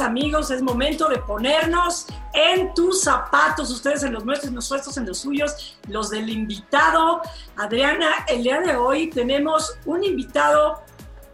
[0.00, 0.50] Amigos?
[0.50, 5.78] Es momento de ponernos en tus zapatos, ustedes en los nuestros, nosotros en los suyos,
[5.88, 7.22] los del invitado.
[7.56, 10.82] Adriana, el día de hoy tenemos un invitado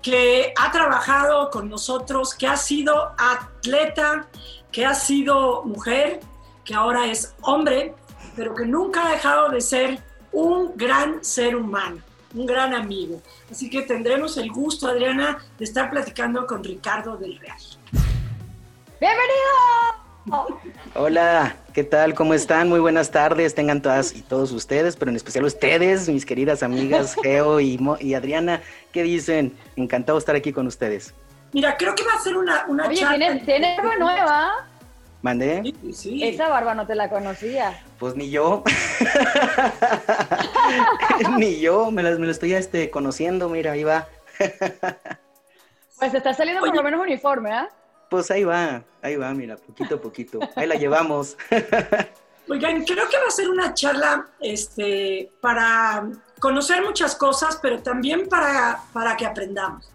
[0.01, 4.27] que ha trabajado con nosotros, que ha sido atleta,
[4.71, 6.21] que ha sido mujer,
[6.65, 7.95] que ahora es hombre,
[8.37, 12.01] pero que nunca ha dejado de ser un gran ser humano
[12.35, 13.21] un gran amigo.
[13.51, 17.61] Así que tendremos el gusto, Adriana, de estar platicando con Ricardo del Real.
[19.03, 20.55] ¡Bienvenido!
[20.95, 22.15] Hola, ¿qué tal?
[22.15, 22.69] ¿Cómo están?
[22.69, 27.17] Muy buenas tardes, tengan todas y todos ustedes, pero en especial ustedes, mis queridas amigas
[27.25, 28.63] Geo y, y Adriana.
[28.93, 29.59] ¿Qué dicen?
[29.75, 31.15] Encantado de estar aquí con ustedes.
[31.53, 34.69] Mira, creo que va a ser una, una Oye, ¿tienes, ¿tienes nueva?
[35.21, 35.75] ¿Mandé?
[36.21, 37.83] Esa barba no te la conocía.
[37.99, 38.63] Pues ni yo.
[41.39, 44.07] ni yo, me, lo estoy este, conociendo, mira, ahí va.
[45.99, 47.69] pues te está saliendo por lo menos uniforme, ¿ah?
[48.13, 50.39] Pues ahí va, ahí va, mira, poquito a poquito.
[50.55, 51.35] Ahí la llevamos.
[52.51, 58.29] Oigan, creo que va a ser una charla este, para conocer muchas cosas, pero también
[58.29, 59.91] para, para que aprendamos.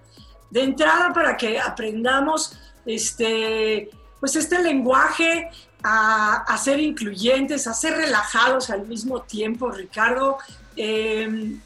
[0.50, 2.58] De entrada, para que aprendamos
[2.88, 5.52] este, pues este lenguaje
[5.84, 10.40] a, ser incluyentes, a ser relajados al mismo tiempo, Ricardo.
[10.76, 11.62] Em,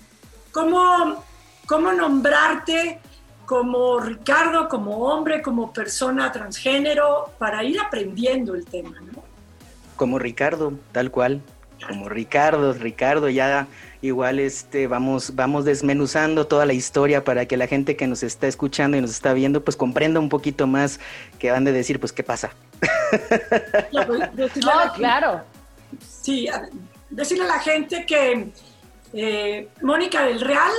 [0.52, 1.24] ¿cómo,
[1.66, 3.00] ¿Cómo nombrarte
[3.46, 9.24] como Ricardo, como hombre, como persona transgénero, para ir aprendiendo el tema, ¿no?
[9.96, 11.42] Como Ricardo, tal cual.
[11.88, 13.68] Como Ricardo, Ricardo, ya
[14.02, 18.48] igual este, vamos, vamos desmenuzando toda la historia para que la gente que nos está
[18.48, 21.00] escuchando y nos está viendo, pues comprenda un poquito más
[21.40, 22.52] que van de decir, pues, ¿qué pasa?
[23.92, 25.42] Pues, no, claro.
[26.00, 26.48] Sí,
[27.10, 28.52] decirle a la gente que
[29.14, 30.72] eh, Mónica del Real,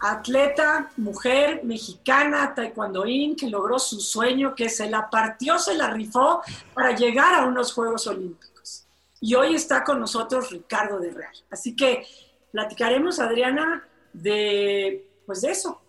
[0.00, 6.42] atleta, mujer, mexicana, taekwondoín, que logró su sueño, que se la partió, se la rifó
[6.74, 8.86] para llegar a unos Juegos Olímpicos.
[9.20, 11.34] Y hoy está con nosotros Ricardo del Real.
[11.50, 12.06] Así que
[12.52, 15.80] platicaremos, Adriana, de, pues de eso,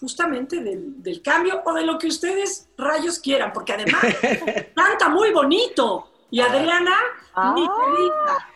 [0.00, 4.02] justamente del, cambio o de lo que ustedes rayos quieran, porque además
[4.74, 6.10] canta muy bonito.
[6.30, 6.94] Y Adriana,
[7.34, 7.52] ah.
[7.54, 8.48] mi querida.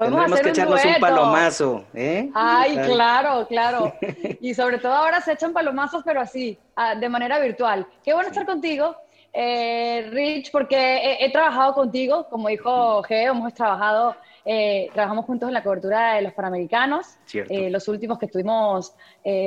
[0.00, 2.30] Tendremos que echarnos un, palomazo, ¿eh?
[2.34, 3.92] Ay, claro, claro.
[4.40, 7.86] Y sobre todo ahora se echan palomazos, pero así, ah, de manera virtual.
[8.02, 8.96] Qué bueno estar contigo,
[9.32, 15.54] eh, Rich, porque he, trabajado contigo, como dijo Geo, hemos trabajado eh, trabajamos juntos en
[15.54, 18.94] la cobertura de los Panamericanos, eh, los últimos que estuvimos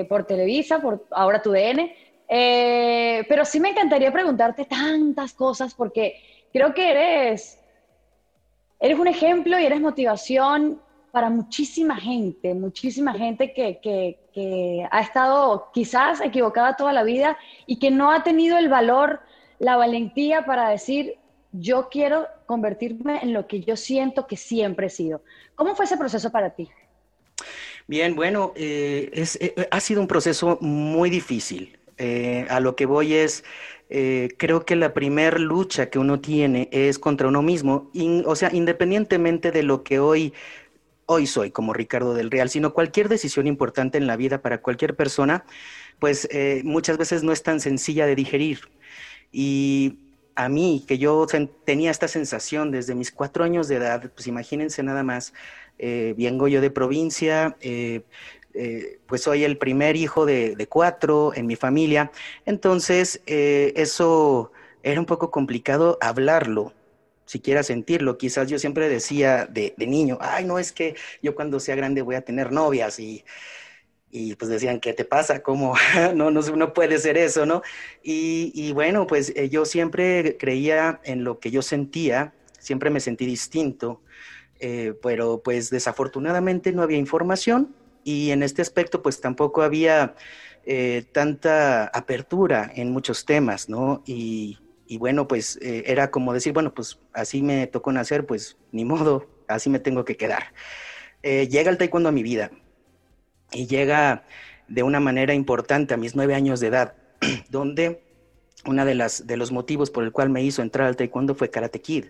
[0.07, 1.95] por Televisa, por ahora tu DN.
[3.27, 6.21] pero sí me encantaría preguntarte tantas cosas porque
[6.53, 7.59] creo que eres,
[8.83, 10.79] eres un ejemplo y eres motivación
[11.11, 17.79] para muchísima gente, muchísima gente que, que, ha estado quizás equivocada toda la vida y
[17.79, 19.21] que no ha tenido el valor,
[19.59, 21.15] la valentía para decir,
[21.53, 25.21] yo quiero convertirme en lo que yo siento que siempre he sido.
[25.55, 26.69] ¿Cómo fue ese proceso para ti?
[27.87, 31.77] Bien, bueno, eh, eh, ha sido un proceso muy difícil.
[31.99, 33.43] Eh, a lo que voy es,
[34.37, 37.91] creo que la primer lucha que uno tiene es contra uno mismo,
[38.25, 40.33] o sea, independientemente de lo que hoy,
[41.05, 44.95] hoy soy como Ricardo del Real, sino cualquier decisión importante en la vida para cualquier
[44.95, 45.45] persona,
[45.99, 46.27] pues
[46.63, 48.61] muchas veces no es tan sencilla de digerir.
[49.31, 49.99] Y
[50.35, 51.25] a mí, que yo
[51.65, 55.33] tenía esta sensación desde mis cuatro años de edad, pues imagínense nada más,
[55.77, 58.01] eh, vengo yo de provincia, eh,
[58.53, 62.11] eh, pues soy el primer hijo de, cuatro en mi familia,
[62.45, 64.51] entonces eso
[64.83, 66.73] era un poco complicado hablarlo,
[67.25, 68.17] siquiera sentirlo.
[68.17, 72.15] Quizás yo siempre decía de, niño, ay, no es que yo cuando sea grande voy
[72.15, 73.23] a tener novias y
[74.15, 75.41] y pues decían, ¿qué te pasa?
[75.41, 75.73] ¿Cómo?
[76.13, 77.63] no, no, no puede ser eso, ¿no?
[78.03, 83.25] Y, bueno, pues eh, yo siempre creía en lo que yo sentía, siempre me sentí
[83.25, 84.01] distinto,
[84.59, 87.73] eh, pero pues desafortunadamente no había información
[88.03, 90.15] y en este aspecto pues tampoco había
[90.65, 94.03] eh, tanta apertura en muchos temas, ¿no?
[94.05, 98.85] Y, y bueno, pues era como decir, bueno, pues así me tocó nacer, pues ni
[98.85, 100.53] modo, así me tengo que quedar.
[101.23, 102.51] eh, llega el taekwondo a mi vida
[103.51, 104.25] y llega
[104.67, 106.95] de una manera importante a mis nueve años de edad,
[107.49, 108.03] donde
[108.65, 111.49] una de las de los motivos por el cual me hizo entrar al taekwondo fue
[111.51, 112.07] Karate Kid.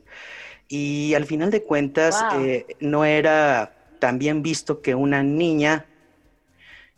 [0.67, 5.85] Y al final de cuentas eh, no era tan bien visto que una niña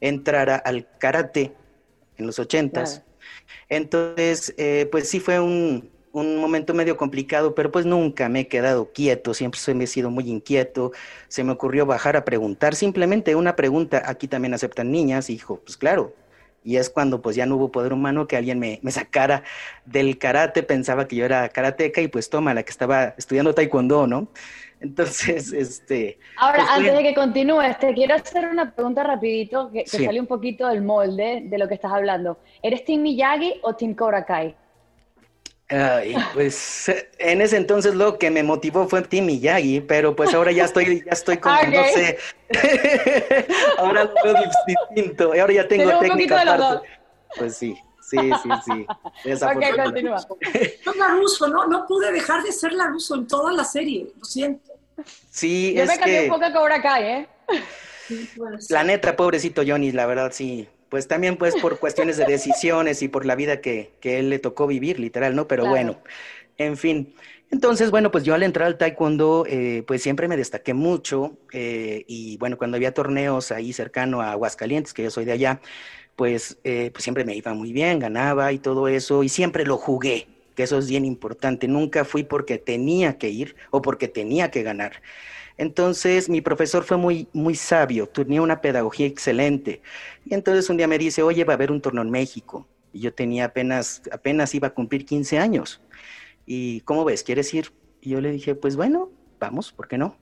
[0.02, 1.54] entrara al karate
[2.18, 3.04] en los ochentas.
[3.70, 8.48] Entonces, eh, pues sí fue un, un momento medio complicado, pero pues nunca me he
[8.48, 10.94] quedado quieto, siempre me he sido muy inquieto,
[11.28, 15.78] se me ocurrió bajar a preguntar, simplemente una pregunta, aquí también aceptan niñas, hijo, pues
[15.78, 16.16] claro,
[16.64, 19.44] y es cuando pues ya no hubo poder humano que alguien me, me, sacara
[19.86, 24.08] del karate, pensaba que yo era karateca y pues toma, la que estaba estudiando taekwondo,
[24.08, 24.28] ¿no?
[24.80, 26.20] Entonces, este...
[26.38, 30.20] Ahora, pues, antes de que continúes, te quiero hacer una pregunta rapidito que, que sale
[30.20, 32.40] un poquito del molde de lo que estás hablando.
[32.62, 34.56] ¿Eres Team Miyagi o Team Cobra Kai?
[35.68, 40.52] Ay, pues en ese entonces lo que me motivó fue Tim Miyagi, pero pues ahora
[40.52, 42.18] ya estoy, ya estoy como, no sé,
[43.80, 46.88] ahora lo veo distinto, ahora ya tengo técnica aparte.
[47.36, 47.76] Pues sí,
[48.10, 49.34] sí, sí, sí.
[49.34, 50.26] ok, continúa.
[50.86, 54.72] No, Laruso, no, no pude dejar de ser Laruso en toda la serie, lo siento.
[55.30, 57.28] Sí, Yo me cambié un poco a Cobra Kai, ¿eh?
[58.70, 63.08] La neta, pobrecito Johnny, la verdad sí, pues también pues por cuestiones de decisiones y
[63.08, 65.48] por la vida que, que él le tocó vivir, literal, ¿no?
[65.48, 65.98] Pero bueno,
[66.58, 67.16] en fin.
[67.52, 72.04] Entonces, bueno, pues yo al entrar al taekwondo, eh, pues siempre me destaqué mucho eh,
[72.08, 75.62] y bueno, cuando había torneos ahí cercano a Aguascalientes, que yo soy de allá,
[76.16, 79.78] pues, eh, pues siempre me iba muy bien, ganaba y todo eso y siempre lo
[79.78, 81.68] jugué, que eso es bien importante.
[81.68, 85.02] Nunca fui porque tenía que ir o porque tenía que ganar.
[85.58, 89.82] Entonces mi profesor fue muy, muy sabio, tenía una pedagogía excelente.
[90.26, 92.68] Y entonces un día me dice, oye, va a haber un torneo en México.
[92.94, 95.82] Y yo tenía apenas, apenas iba a cumplir 15 años.
[96.46, 97.24] ¿Y cómo ves?
[97.24, 97.72] ¿Quieres ir?
[98.02, 99.10] Y yo le dije, pues bueno,
[99.40, 100.18] vamos, ¿por qué no?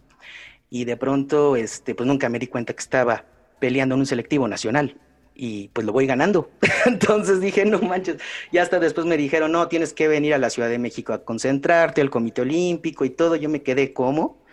[0.69, 3.25] Y de pronto, este, pues nunca me di cuenta que estaba
[3.59, 4.97] peleando en un selectivo nacional
[5.35, 6.49] y pues lo voy ganando.
[6.85, 8.17] Entonces dije, no manches,
[8.51, 11.23] y hasta después me dijeron, no, tienes que venir a la Ciudad de México a
[11.23, 13.35] concentrarte, al Comité Olímpico y todo.
[13.35, 14.43] Yo me quedé como,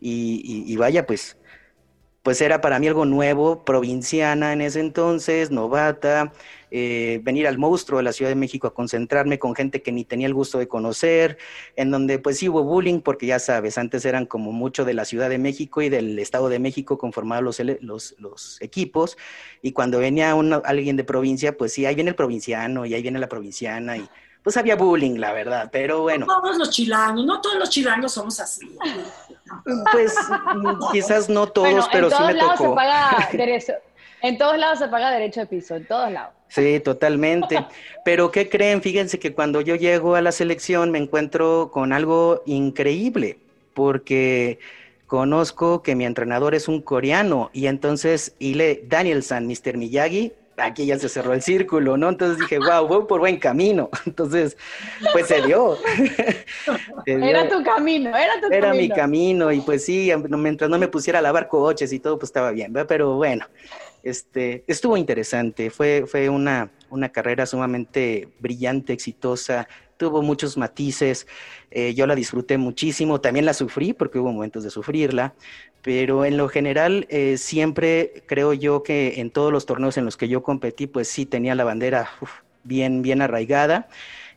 [0.00, 1.36] y, vaya, pues,
[2.22, 6.32] pues era para mí algo nuevo, provinciana en ese entonces, novata,
[6.70, 10.04] eh, venir al monstruo de la Ciudad de México a concentrarme con gente que ni
[10.04, 11.38] tenía el gusto de conocer,
[11.76, 15.06] en donde pues sí hubo bullying, porque ya sabes, antes eran como mucho de la
[15.06, 19.16] Ciudad de México y del Estado de México conformados los, equipos,
[19.62, 20.32] y cuando venía
[20.64, 24.08] alguien de provincia, pues sí, ahí viene el provinciano y ahí viene la provinciana y
[24.42, 26.26] pues había bullying, la verdad, pero bueno.
[26.26, 28.78] No todos los chilangos, no todos los chilangos somos así.
[29.92, 30.14] Pues
[30.92, 32.76] quizás no todos, pero sí me tocó.
[34.22, 36.32] en todos lados se paga derecho de piso, en todos lados.
[36.48, 37.64] Sí, totalmente.
[38.04, 38.82] Pero ¿qué creen?
[38.82, 43.38] Fíjense que cuando yo llego a la selección me encuentro con algo increíble,
[43.74, 44.58] porque
[45.06, 49.76] conozco que mi entrenador es un coreano y entonces Ile Danielson, Mr.
[49.76, 52.08] Miyagi, aquí ya se cerró el círculo, ¿no?
[52.08, 53.90] Entonces dije, wow, voy por buen camino.
[54.06, 54.56] Entonces,
[55.12, 55.76] pues se dio.
[57.06, 58.56] Era tu camino, era tu camino.
[58.56, 62.18] Era mi camino y pues sí, mientras no me pusiera a lavar coches y todo,
[62.18, 62.88] pues estaba bien, ¿verdad?
[62.88, 63.46] Pero bueno,
[64.02, 69.68] este, estuvo interesante, fue, fue una, una carrera sumamente brillante, exitosa,
[70.00, 71.26] tuvo muchos matices,
[71.70, 75.34] eh, yo la disfruté muchísimo, también la sufrí porque hubo momentos de sufrirla,
[75.82, 80.16] pero en lo general eh, siempre creo yo que en todos los torneos en los
[80.16, 82.10] que yo competí, pues sí tenía la bandera
[82.64, 83.88] bien, bien arraigada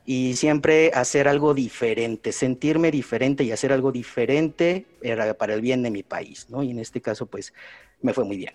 [0.06, 5.82] y siempre hacer algo diferente, sentirme diferente y hacer algo diferente era para el bien
[5.82, 6.62] de mi país, ¿no?
[6.62, 7.54] Y en este caso, pues
[8.02, 8.54] me fue muy bien.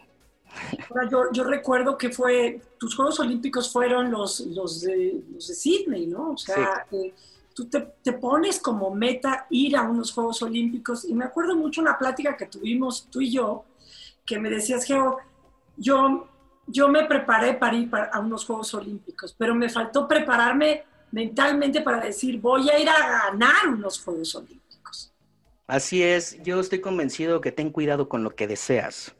[1.10, 6.06] yo, yo, recuerdo que fue, tus Juegos Olímpicos fueron los, los, de, los de Sydney,
[6.06, 6.32] ¿no?
[6.32, 7.14] O sea, eh,
[7.58, 11.98] tú te, pones como meta ir a unos Juegos Olímpicos y me acuerdo mucho una
[11.98, 13.64] plática que tuvimos tú y yo,
[14.24, 15.18] que me decías, Geo,
[15.76, 16.28] yo,
[16.68, 21.98] yo me preparé para ir a unos Juegos Olímpicos, pero me faltó prepararme mentalmente para
[22.00, 25.12] decir, voy a ir a ganar unos Juegos Olímpicos.
[25.66, 29.16] Así es, yo estoy convencido que ten cuidado con lo que deseas.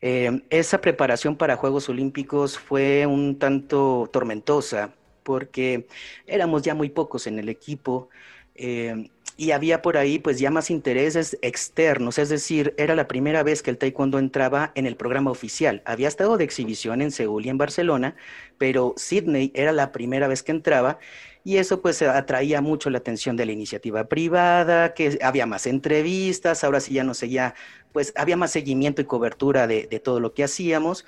[0.00, 4.92] Eh, esa preparación para Juegos Olímpicos fue un tanto tormentosa
[5.26, 5.88] porque
[6.28, 8.08] éramos ya muy pocos en el equipo
[8.54, 13.42] eh, y había por ahí pues ya más intereses externos, es decir, era la primera
[13.42, 15.82] vez que el taekwondo entraba en el programa oficial.
[15.84, 18.14] Había estado de exhibición en Seúl y en Barcelona,
[18.56, 20.98] pero Sydney era la primera vez que entraba
[21.44, 26.62] y eso pues atraía mucho la atención de la iniciativa privada, que había más entrevistas,
[26.64, 27.54] ahora sí ya no ya
[27.92, 31.04] pues había más seguimiento y cobertura de, todo lo que hacíamos.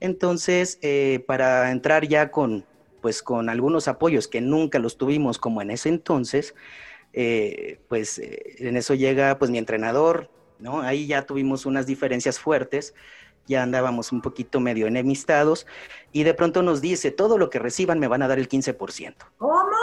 [0.00, 2.64] Entonces, eh, para entrar ya con
[3.00, 6.54] pues con algunos apoyos que nunca los tuvimos como en ese entonces,
[7.12, 10.80] eh, pues eh, en eso llega pues mi entrenador, ¿no?
[10.82, 12.94] Ahí ya tuvimos unas diferencias fuertes,
[13.46, 15.66] ya andábamos un poquito medio enemistados
[16.12, 19.14] y de pronto nos dice, todo lo que reciban me van a dar el 15%.
[19.38, 19.76] ¿Cómo?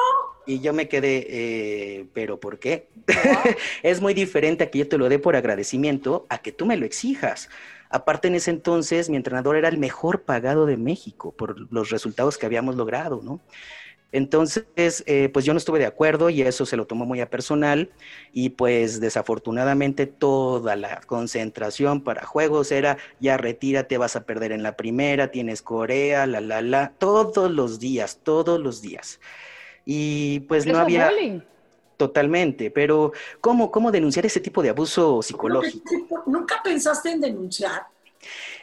[0.45, 2.89] Y yo me quedé, eh, pero ¿por qué?
[3.83, 6.75] es muy diferente a que yo te lo dé por agradecimiento a que tú me
[6.75, 7.49] lo exijas.
[7.93, 12.39] Aparte, en ese entonces, mi entrenador era el mejor pagado de México por los resultados
[12.39, 13.39] que habíamos logrado, ¿no?
[14.11, 17.29] Entonces, eh, pues yo no estuve de acuerdo y eso se lo tomó muy a
[17.29, 17.91] personal
[18.31, 24.63] y pues desafortunadamente toda la concentración para juegos era ya retírate, vas a perder en
[24.63, 29.19] la primera, tienes Corea, la, la, la, todos los días, todos los días.
[29.85, 31.11] Y pues no había...
[31.97, 36.23] Totalmente, pero ¿cómo, ¿cómo denunciar ese tipo de abuso psicológico?
[36.25, 37.83] ¿Nunca pensaste en denunciar?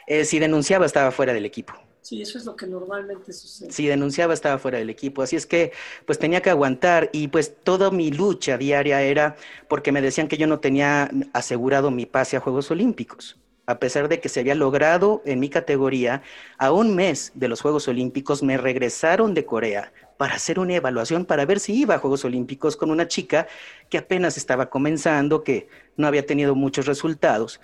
[0.07, 1.73] Eh, si denunciaba estaba fuera del equipo.
[2.01, 3.71] Sí, eso es lo que normalmente sucede.
[3.71, 5.71] Si denunciaba estaba fuera del equipo, así es que
[6.05, 9.35] pues tenía que aguantar y pues toda mi lucha diaria era
[9.67, 13.37] porque me decían que yo no tenía asegurado mi pase a Juegos Olímpicos.
[13.67, 16.23] A pesar de que se había logrado en mi categoría,
[16.57, 21.25] a un mes de los Juegos Olímpicos me regresaron de Corea para hacer una evaluación
[21.25, 23.47] para ver si iba a Juegos Olímpicos con una chica
[23.89, 27.59] que apenas estaba comenzando, que no había tenido muchos resultados.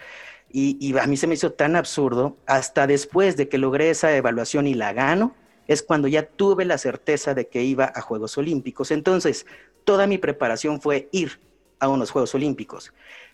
[0.51, 4.65] Y, a mí se me hizo tan absurdo, hasta después de que logré esa evaluación
[4.65, 5.35] y la gano,
[5.67, 8.89] es cuando ya tuve la certeza de que iba a Juegos Olímpicos.
[8.89, 9.45] Entonces,
[9.83, 11.39] toda mi preparación fue ir
[11.77, 12.91] a unos Juegos Olímpicos.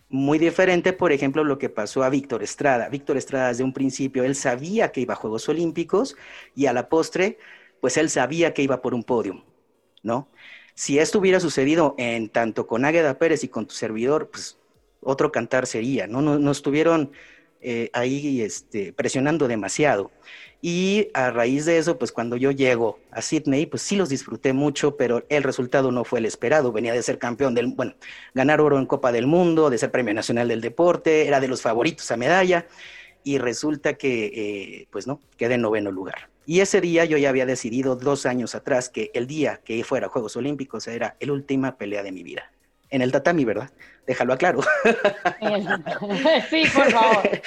[0.10, 2.90] Muy diferente, por ejemplo, lo que pasó a Víctor Estrada.
[2.90, 6.18] Víctor Estrada desde un principio, él sabía que iba a Juegos Olímpicos
[6.56, 7.38] y a la postre
[7.84, 9.44] pues él sabía que iba por un podio,
[10.04, 10.30] ¿no?
[10.74, 14.58] Si esto hubiera sucedido en tanto con Águeda Pérez y con tu servidor, pues
[15.02, 16.22] otro cantar sería, ¿no?
[16.22, 17.12] Nos, estuvieron
[17.60, 20.12] eh, ahí este, presionando demasiado.
[20.62, 24.54] Y a raíz de eso, pues cuando yo llego a Sydney, pues sí los disfruté
[24.54, 26.72] mucho, pero el resultado no fue el esperado.
[26.72, 27.96] Venía de ser campeón del, bueno,
[28.34, 31.62] ganar oro en Copa del Mundo, de ser Premio Nacional del Deporte, era de los
[31.62, 32.66] favoritos a medalla,
[33.26, 36.32] y resulta que, eh, pues no, quedé en noveno lugar.
[36.46, 40.10] Y ese día yo ya había decidido dos años atrás que el día que fuera
[40.10, 42.52] Juegos Olímpicos era la última pelea de mi vida.
[42.90, 43.72] En el tatami, ¿verdad?
[44.06, 44.62] Déjalo aclaro.
[46.50, 47.30] Sí, por favor.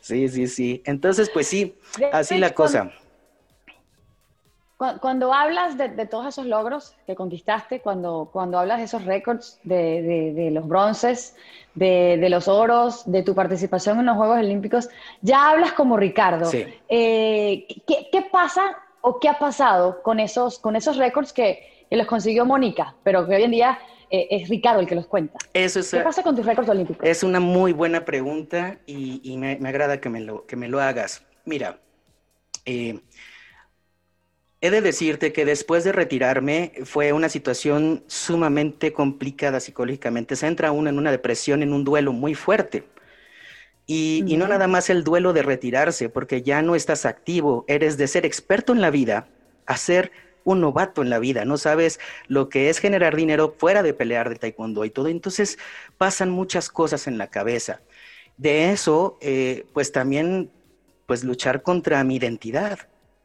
[0.00, 0.82] Sí, sí, sí.
[0.84, 1.76] Entonces, pues sí,
[2.12, 2.92] así la cosa.
[5.00, 10.50] Cuando, hablas de, todos esos logros que conquistaste, cuando, cuando hablas de esos récords, de,
[10.52, 11.36] los bronces,
[11.76, 14.88] de, los oros, de tu participación en los Juegos Olímpicos,
[15.20, 16.50] ya hablas como Ricardo.
[16.88, 22.44] Eh, ¿qué, pasa o qué ha pasado con esos, con esos récords que, los consiguió
[22.44, 23.78] Mónica, pero que hoy en día
[24.10, 25.38] eh, es Ricardo el que los cuenta?
[25.52, 27.06] Eso es, ¿Qué pasa con tus récords olímpicos?
[27.06, 31.22] Es una muy buena pregunta y, me, agrada que me, lo, que me lo hagas.
[31.44, 31.78] Mira,
[32.64, 32.98] eh,
[34.64, 40.36] He de decirte que después de retirarme fue una situación sumamente complicada psicológicamente.
[40.36, 42.84] Se entra uno en una depresión, en un duelo muy fuerte.
[43.86, 48.06] Y, no nada más el duelo de retirarse, porque ya no estás activo, eres de
[48.06, 49.26] ser experto en la vida
[49.66, 50.12] a ser
[50.44, 54.28] un novato en la vida, no sabes lo que es generar dinero fuera de pelear
[54.28, 55.08] de taekwondo y todo.
[55.08, 55.58] Entonces
[55.98, 57.80] pasan muchas cosas en la cabeza.
[58.36, 60.52] De eso, eh, pues también,
[61.06, 62.78] pues luchar contra mi identidad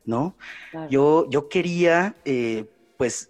[0.07, 0.35] ¿no?
[0.89, 2.65] Yo, yo quería, eh,
[2.97, 3.29] pues,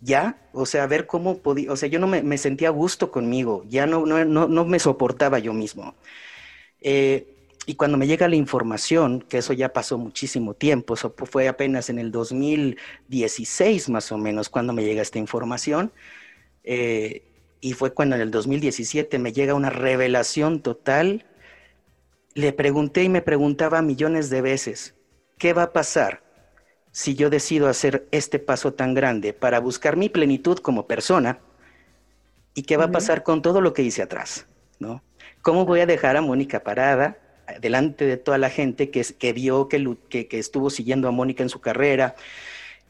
[0.00, 3.64] ya, o sea, ver cómo podía, o sea, yo no me, sentía a gusto conmigo,
[3.68, 5.94] ya no, no, no, me soportaba yo mismo.
[6.80, 7.30] Eh,
[7.66, 11.88] y cuando me llega la información, que eso ya pasó muchísimo tiempo, eso fue apenas
[11.88, 15.92] en el 2016 más o menos cuando me llega esta información,
[16.64, 17.22] eh,
[17.60, 21.24] y fue cuando en el 2017 me llega una revelación total,
[22.34, 24.94] le pregunté y me preguntaba millones de veces,
[25.38, 26.22] ¿qué va a pasar
[26.92, 31.38] si yo decido hacer este paso tan grande para buscar mi plenitud como persona?
[32.54, 34.46] ¿Y qué va a pasar con todo lo que hice atrás?
[34.78, 35.02] ¿no?
[35.42, 37.18] ¿Cómo voy a dejar a Mónica parada
[37.60, 41.42] delante de toda la gente que, que vio que, que, que estuvo siguiendo a Mónica
[41.42, 42.14] en su carrera?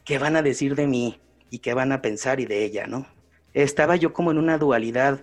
[0.03, 1.19] ¿Qué van a decir de mí?
[1.49, 2.85] ¿Y qué van a pensar y de ella?
[2.87, 3.07] ¿no?
[3.53, 5.21] Estaba yo como en una dualidad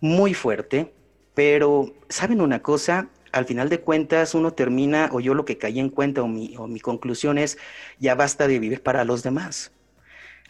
[0.00, 0.92] muy fuerte,
[1.34, 3.08] pero ¿saben una cosa?
[3.34, 6.56] Al final de cuentas uno termina, o yo lo que caí en cuenta, o mi,
[6.56, 7.58] o mi conclusión es,
[7.98, 9.72] ya basta de vivir para los demás.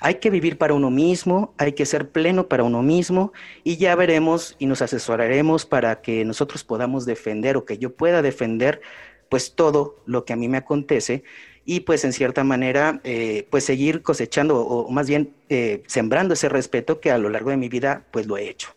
[0.00, 3.94] Hay que vivir para uno mismo, hay que ser pleno para uno mismo y ya
[3.94, 8.82] veremos y nos asesoraremos para que nosotros podamos defender o que yo pueda defender
[9.30, 11.22] pues todo lo que a mí me acontece
[11.64, 16.48] y pues en cierta manera eh, pues seguir cosechando o, más bien eh, sembrando ese
[16.48, 18.74] respeto que a lo largo de mi vida pues lo he hecho.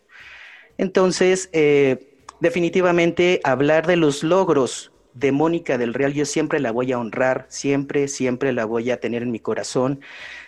[0.78, 6.92] Entonces, eh, definitivamente hablar de los logros de Mónica del Real, yo siempre la voy
[6.92, 10.02] a honrar, siempre, siempre la voy a tener en mi corazón.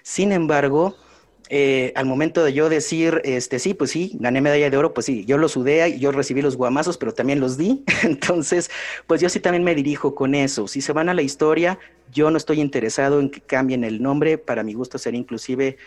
[0.04, 0.96] Sin embargo,
[1.52, 5.08] eh, al momento de yo decir, este, sí, pues sí, gané medalla de oro, pues
[5.08, 7.84] sí, yo lo sudé, yo recibí los guamazos, pero también los di.
[8.04, 8.70] Entonces,
[9.08, 10.68] pues yo sí también me dirijo con eso.
[10.68, 11.80] Si se van a la historia,
[12.12, 14.38] yo no estoy interesado en que cambien el nombre.
[14.38, 15.78] Para mi gusto sería inclusive,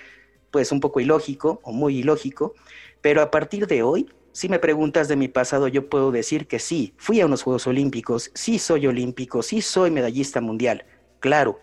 [0.50, 2.54] pues un poco ilógico o muy ilógico.
[3.00, 6.58] Pero a partir de hoy, si me preguntas de mi pasado, yo puedo decir que
[6.58, 10.84] sí, fui a unos Juegos Olímpicos, sí soy olímpico, sí soy medallista mundial,
[11.20, 11.60] claro.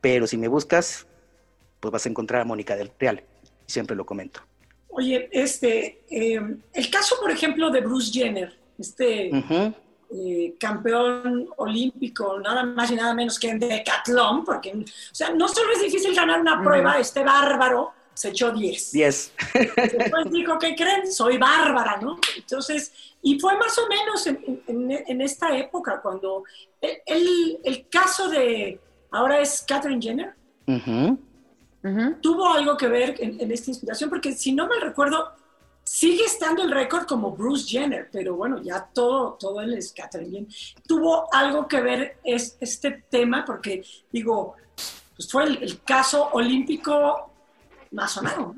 [0.00, 1.06] Pero si me buscas,
[1.80, 3.22] pues vas a encontrar a Mónica del Real.
[3.66, 4.40] Siempre lo comento.
[4.88, 6.40] Oye, este, eh,
[6.72, 9.30] el caso, por ejemplo, de Bruce Jenner, este
[10.10, 15.46] eh, campeón olímpico, nada más y nada menos que en decatlón, porque, o sea, no
[15.48, 18.90] solo es difícil ganar una prueba, este bárbaro se echó 10.
[18.90, 19.32] 10.
[19.76, 21.10] Después dijo, ¿qué creen?
[21.10, 22.18] Soy bárbara, ¿no?
[22.36, 26.42] Entonces, y fue más o menos en, esta época, cuando
[26.80, 28.80] el, el, caso de,
[29.12, 30.34] ahora es Catherine Jenner,
[32.20, 35.30] tuvo algo que ver en, esta inspiración, porque si no me recuerdo,
[35.84, 40.32] sigue estando el récord como Bruce Jenner, pero bueno, ya todo, todo él es Catherine
[40.32, 40.52] Jenner.
[40.88, 44.56] Tuvo algo que ver es, este tema, porque digo,
[45.18, 47.27] pues fue el, caso olímpico
[47.90, 48.54] más sonado.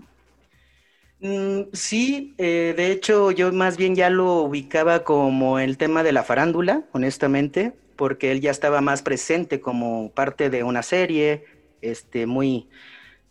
[1.20, 6.12] Mm, sí, eh, de hecho yo más bien ya lo ubicaba como el tema de
[6.12, 11.44] la farándula, honestamente, porque él ya estaba más presente como parte de una serie,
[11.82, 12.68] este, muy,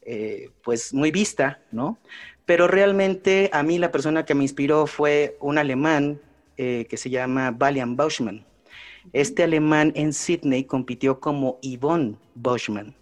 [0.04, 1.98] eh, pues muy vista, ¿no?
[2.46, 6.22] Pero realmente a mí la persona que me inspiró fue un alemán
[6.58, 8.46] eh, que se llama Valian Boschman.
[9.14, 12.96] Este alemán en Sydney compitió como Yvonne Boschman.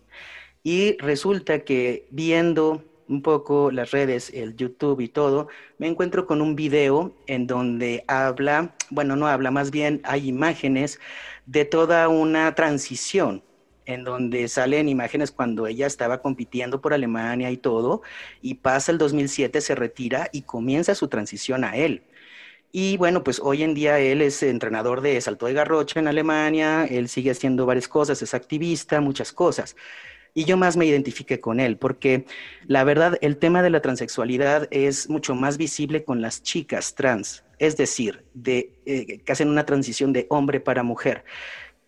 [0.70, 5.48] Y resulta que viendo un poco las redes, el YouTube y todo,
[5.78, 11.00] me encuentro con un video en donde habla, bueno, no habla, más bien hay imágenes
[11.46, 13.44] de toda una transición
[13.86, 18.02] en donde salen imágenes cuando ella estaba compitiendo por Alemania y todo,
[18.42, 22.04] y pasa el 2007, se retira y comienza su transición a él.
[22.74, 26.86] Y bueno, pues hoy en día él es entrenador de salto de garrocha en Alemania,
[26.86, 29.78] él sigue haciendo varias cosas, es activista, muchas cosas.
[30.38, 32.26] Y yo más me identifique con él, porque
[32.68, 37.44] la verdad, el tema de la transexualidad es mucho más visible con las chicas trans,
[37.58, 41.24] es decir, de, eh, que hacen una transición de hombre para mujer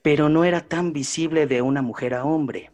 [0.02, 2.72] pero no era tan visible de una mujer a hombre.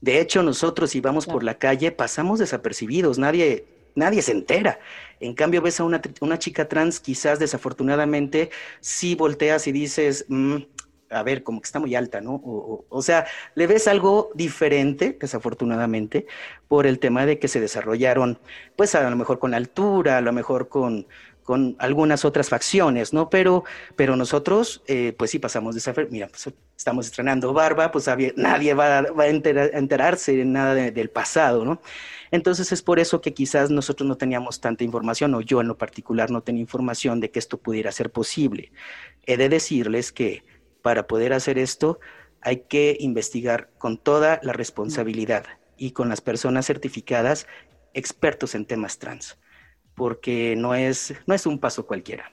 [0.00, 4.78] De hecho, nosotros si vamos por la calle pasamos desapercibidos, nadie, nadie se entera.
[5.20, 8.50] En cambio, ves a una, chica trans, quizás desafortunadamente,
[8.80, 10.56] si volteas y dices, mm,
[11.14, 12.40] a ver, como que está muy alta, ¿no?
[12.44, 16.26] O, sea, le ves algo diferente, desafortunadamente,
[16.68, 18.38] por el tema de que se desarrollaron,
[18.76, 21.06] pues a lo mejor con altura, a lo mejor con,
[21.44, 23.30] con algunas otras facciones, ¿no?
[23.30, 23.64] Pero,
[23.96, 25.94] pero nosotros, eh, pues sí pasamos de esa...
[26.10, 31.80] Mira, pues estamos estrenando Barba, pues nadie va, a enterarse de nada del pasado, ¿no?
[32.30, 35.78] Entonces es por eso que quizás nosotros no teníamos tanta información, o yo en lo
[35.78, 38.72] particular no tenía información de que esto pudiera ser posible.
[39.24, 40.42] He de decirles que
[40.84, 41.98] para poder hacer esto
[42.42, 45.46] hay que investigar con toda la responsabilidad
[45.78, 47.46] y con las personas certificadas
[47.94, 49.38] expertos en temas trans
[49.94, 52.30] porque no es, no es un paso cualquiera.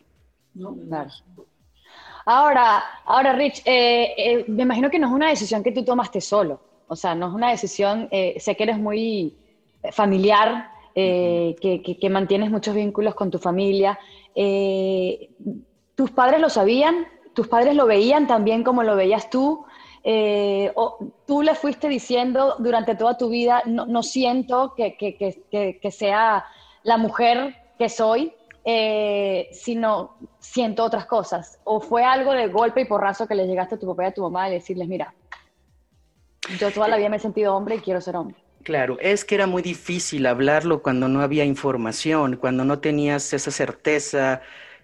[2.26, 6.20] Ahora, ahora Rich, eh, eh, me imagino que no es una decisión que tú tomaste
[6.20, 6.60] solo,
[6.90, 9.38] o sea, no es una decisión, eh, sé que eres muy
[9.94, 13.98] familiar, que, que, mantienes muchos vínculos con tu familia.
[15.96, 17.08] ¿Tus padres lo sabían?
[17.34, 19.66] ¿Tus padres lo veían también como lo veías tú?
[20.04, 26.44] o tú le fuiste diciendo durante toda tu vida, no, no siento que, que sea
[26.82, 31.60] la mujer que soy, eh, sino siento otras cosas.
[31.64, 34.14] ¿O fue algo de golpe y porrazo que le llegaste a tu papá y a
[34.14, 35.14] tu mamá y decirles, mira,
[36.60, 38.38] yo toda la vida me he sentido hombre y quiero ser hombre?
[38.64, 43.50] Claro, es que era muy difícil hablarlo cuando no había información, cuando no tenías esa
[43.50, 44.42] certeza,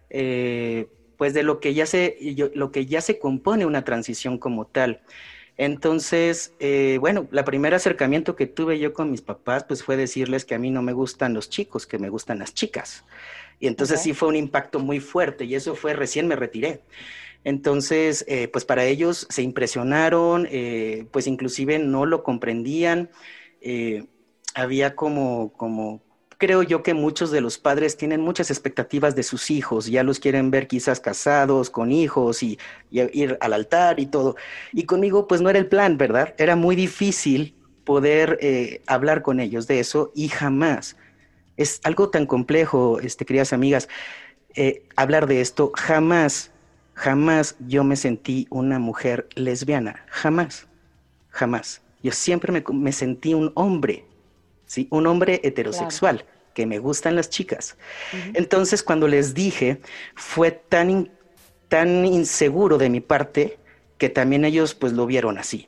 [0.10, 2.17] eh, pues de lo que ya se,
[2.53, 5.01] lo que ya se compone una transición como tal.
[5.58, 10.45] Entonces, eh, bueno, el primer acercamiento que tuve yo con mis papás, pues fue decirles
[10.45, 13.03] que a mí no me gustan los chicos, que me gustan las chicas.
[13.60, 16.82] Y entonces sí fue un impacto muy fuerte y eso fue recién me retiré.
[17.43, 23.10] Entonces, eh, pues para ellos se impresionaron, eh, pues inclusive no lo comprendían.
[24.53, 26.01] había como, como
[26.38, 30.19] creo yo que muchos de los padres tienen muchas expectativas de sus hijos, ya los
[30.19, 32.60] quieren ver quizás casados, con hijos y,
[32.91, 34.36] ir al altar y todo.
[34.71, 36.34] Y conmigo pues no era el plan, ¿verdad?
[36.38, 40.97] Era muy difícil poder eh, hablar con ellos de eso y jamás.
[41.58, 43.89] Es algo tan complejo, este, queridas amigas,
[44.56, 46.52] eh, hablar de esto, jamás,
[46.93, 50.67] jamás yo me sentí una mujer lesbiana, jamás,
[51.30, 51.82] jamás.
[52.04, 54.06] Yo siempre me, me sentí un hombre,
[54.67, 54.88] ¿sí?
[54.91, 57.77] Un hombre heterosexual, que me gustan las chicas.
[58.34, 59.80] Entonces, cuando les dije,
[60.15, 61.10] fue tan,
[61.67, 63.58] tan inseguro de mi parte
[63.97, 65.67] que también ellos pues lo vieron así.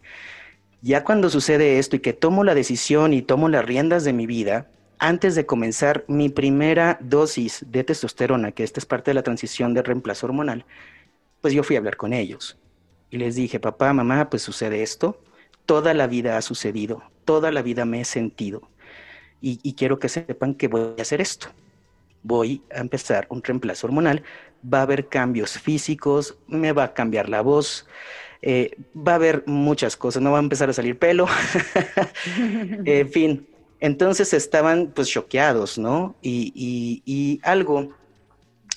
[0.82, 4.28] Ya cuando sucede esto y que tomo la decisión y tomo las riendas de mi
[4.28, 9.24] vida, antes de comenzar mi primera dosis de testosterona, que esta es parte de la
[9.24, 10.66] transición de reemplazo hormonal,
[11.42, 12.58] pues yo fui a hablar con ellos.
[13.10, 15.22] Y les dije, papá, mamá, pues sucede esto.
[15.66, 18.70] Toda la vida ha sucedido, toda la vida me he sentido.
[19.42, 21.48] Y, quiero que sepan que voy a hacer esto.
[22.24, 24.24] Voy a empezar un reemplazo hormonal.
[24.62, 27.88] Va a haber cambios físicos, me va a cambiar la voz,
[28.42, 31.28] eh, va a haber muchas cosas, no va a empezar a salir pelo.
[32.86, 33.48] en fin,
[33.80, 36.16] entonces estaban pues choqueados, ¿no?
[36.22, 37.90] Y, algo,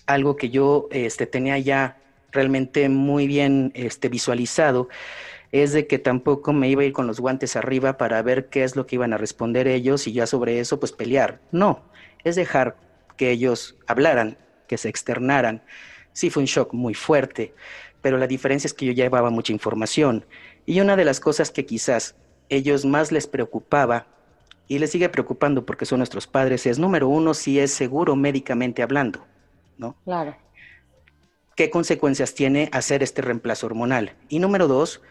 [0.07, 1.98] algo que yo este, tenía ya
[2.31, 4.88] realmente muy bien este, visualizado
[5.53, 8.65] es de que tampoco me iba a ir con los guantes arriba para ver qué
[8.65, 11.41] es lo que iban a responder ellos y ya sobre eso pues pelear.
[11.53, 11.83] No,
[12.25, 12.77] es dejar
[13.19, 15.62] que ellos hablaran, que se externaran.
[16.15, 17.55] Sí fue un shock muy fuerte,
[18.01, 20.25] pero la diferencia es que yo llevaba mucha información
[20.65, 22.17] y una de las cosas que quizás
[22.49, 24.07] ellos más les preocupaba
[24.69, 28.83] y les sigue preocupando porque son nuestros padres es número uno si es seguro médicamente
[28.83, 29.27] hablando,
[29.77, 29.97] ¿no?
[30.05, 30.35] Claro.
[31.57, 34.15] ¿Qué consecuencias tiene hacer este reemplazo hormonal?
[34.31, 35.03] Y número dos,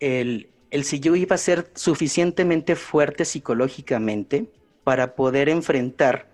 [0.00, 4.50] el, el si yo iba a ser suficientemente fuerte psicológicamente
[4.84, 6.28] para poder enfrentar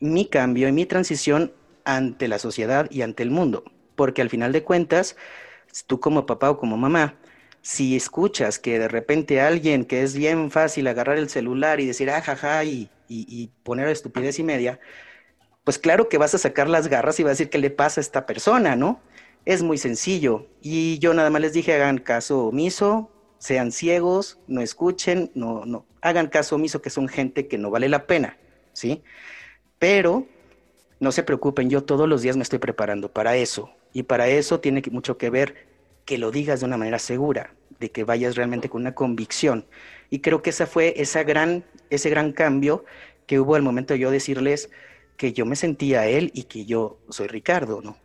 [0.00, 1.52] mi cambio y mi transición
[1.84, 3.64] ante la sociedad y ante el mundo.
[3.94, 5.16] Porque al final de cuentas,
[5.86, 7.16] tú como papá o como mamá,
[7.62, 12.10] si escuchas que de repente alguien que es bien fácil agarrar el celular y decir,
[12.10, 14.80] ah, jaja, y, y, y poner estupidez y media,
[15.64, 18.00] pues claro que vas a sacar las garras y vas a decir qué le pasa
[18.00, 19.00] a esta persona, ¿no?
[19.44, 20.46] Es muy sencillo.
[20.60, 25.84] Y yo nada más les dije, hagan caso omiso, sean ciegos, no escuchen, no, no,
[26.00, 28.38] hagan caso omiso que son gente que no vale la pena,
[28.72, 29.02] ¿sí?
[29.78, 30.26] Pero
[31.00, 33.70] no se preocupen, yo todos los días me estoy preparando para eso.
[33.92, 35.66] Y para eso tiene mucho que ver
[36.04, 39.66] que lo digas de una manera segura, de que vayas realmente con una convicción.
[40.10, 42.84] Y creo que esa fue esa gran, ese gran cambio
[43.26, 44.70] que hubo al momento de yo decirles
[45.16, 47.96] que yo me sentía él y que yo soy Ricardo, ¿no?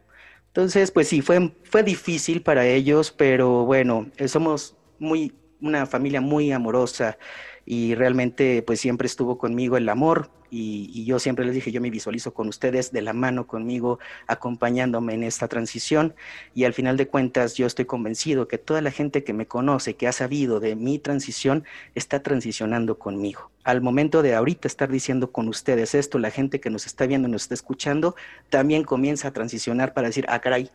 [0.58, 6.52] Entonces, pues sí, fue, fue difícil para ellos, pero bueno, somos muy, una familia muy
[6.52, 7.20] amorosa
[7.70, 11.90] y realmente pues siempre estuvo conmigo el amor y, yo siempre les dije, yo me
[11.90, 16.16] visualizo con ustedes de la mano conmigo, acompañándome en esta transición
[16.56, 19.98] y al final de cuentas yo estoy convencido que toda la gente que me conoce,
[19.98, 25.34] que ha sabido de mi transición, está transicionando conmigo al momento de ahorita estar diciendo
[25.34, 28.16] con ustedes esto, la gente que nos está viendo nos está escuchando,
[28.50, 30.70] también comienza a transicionar para decir, ah, caray,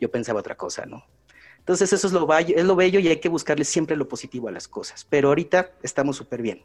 [0.00, 1.04] yo pensaba otra cosa, ¿no?
[1.70, 4.50] Entonces eso es lo, es lo bello y hay que buscarle siempre lo positivo a
[4.50, 5.06] las cosas.
[5.08, 6.64] Pero ahorita estamos súper bien.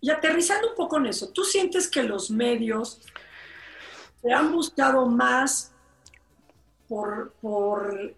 [0.00, 3.02] Y aterrizando un poco en eso, ¿tú sientes que los medios
[4.22, 5.70] te han buscado más
[6.88, 8.14] por, por,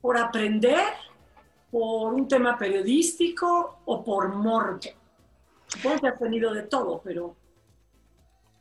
[0.00, 0.82] por aprender,
[1.70, 4.96] por un tema periodístico o por morte?
[5.68, 7.36] Supongo que ha tenido de todo, pero...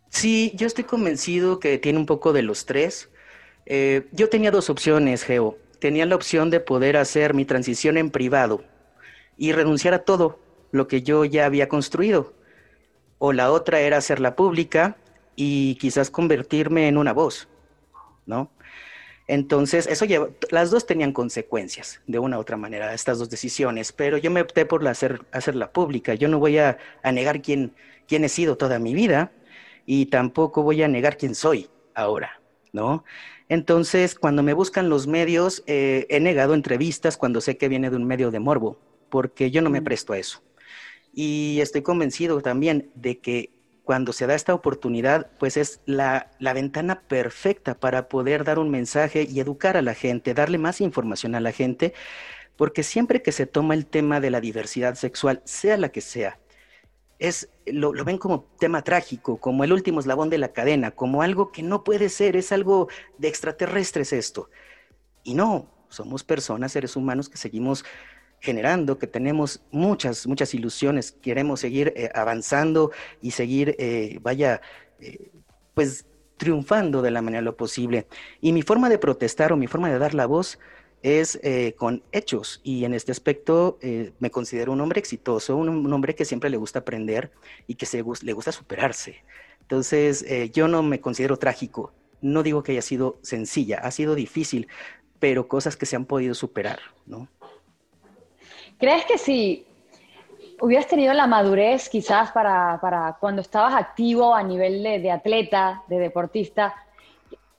[0.09, 3.09] Sí, yo estoy convencido que tiene un poco de los tres.
[3.65, 5.57] Eh, yo tenía dos opciones, Geo.
[5.79, 8.63] Tenía la opción de poder hacer mi transición en privado
[9.37, 10.39] y renunciar a todo
[10.71, 12.33] lo que yo ya había construido.
[13.17, 14.97] O la otra era hacerla pública
[15.35, 17.47] y quizás convertirme en una voz,
[18.25, 18.51] ¿no?
[19.29, 23.91] Entonces, eso lleva, las dos tenían consecuencias de una u otra manera, estas dos decisiones,
[23.91, 26.15] pero yo me opté por hacer, hacerla pública.
[26.15, 27.75] Yo no voy a, negar quién,
[28.07, 29.31] quién he sido toda mi vida
[29.85, 32.41] y tampoco voy a negar quién soy ahora,
[32.73, 33.05] ¿no?
[33.49, 37.95] Entonces, cuando me buscan los medios, eh, he negado entrevistas cuando sé que viene de
[37.95, 40.43] un medio de morbo, porque yo no me presto a eso.
[41.13, 43.51] Y estoy convencido también de que
[43.83, 49.27] cuando se da esta oportunidad, pues es la, ventana perfecta para poder dar un mensaje
[49.27, 51.95] y educar a la gente, darle más información a la gente,
[52.55, 56.37] porque siempre que se toma el tema de la diversidad sexual, sea la que sea,
[57.19, 61.21] es, lo, lo, ven como tema trágico, como el último eslabón de la cadena, como
[61.21, 64.49] algo que no puede ser, es algo de extraterrestres esto.
[65.23, 67.83] Y no, somos personas, seres humanos que seguimos
[68.39, 74.61] generando, que tenemos muchas, muchas ilusiones, queremos seguir eh, avanzando y seguir, eh, vaya,
[74.99, 75.31] eh,
[75.73, 76.05] pues
[76.37, 78.07] triunfando de la manera lo posible.
[78.39, 80.57] Y mi forma de protestar o mi forma de dar la voz
[81.01, 81.39] es
[81.77, 83.79] con hechos y en este aspecto
[84.19, 87.31] me considero un hombre exitoso, un, hombre que siempre le gusta aprender
[87.67, 89.23] y que se, le gusta superarse.
[89.61, 94.67] Entonces, yo no me considero trágico, no digo que haya sido sencilla, ha sido difícil,
[95.19, 97.27] pero cosas que se han podido superar, ¿no?
[98.77, 99.65] ¿Crees que si
[100.61, 105.99] hubieras tenido la madurez quizás para, para cuando estabas activo a nivel de, atleta, de
[105.99, 106.75] deportista,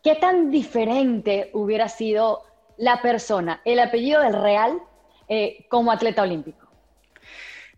[0.03, 2.42] ¿qué tan diferente hubiera sido
[2.80, 4.82] la persona, el apellido del Real
[5.28, 6.66] eh, como atleta olímpico?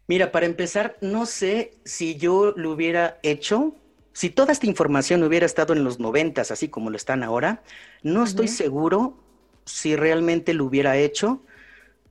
[0.06, 3.74] Mira, para empezar, no sé si yo lo hubiera hecho,
[4.12, 7.62] si toda esta información hubiera estado en los noventas, así como lo están ahora,
[8.02, 9.16] no estoy seguro
[9.64, 11.42] si realmente lo hubiera hecho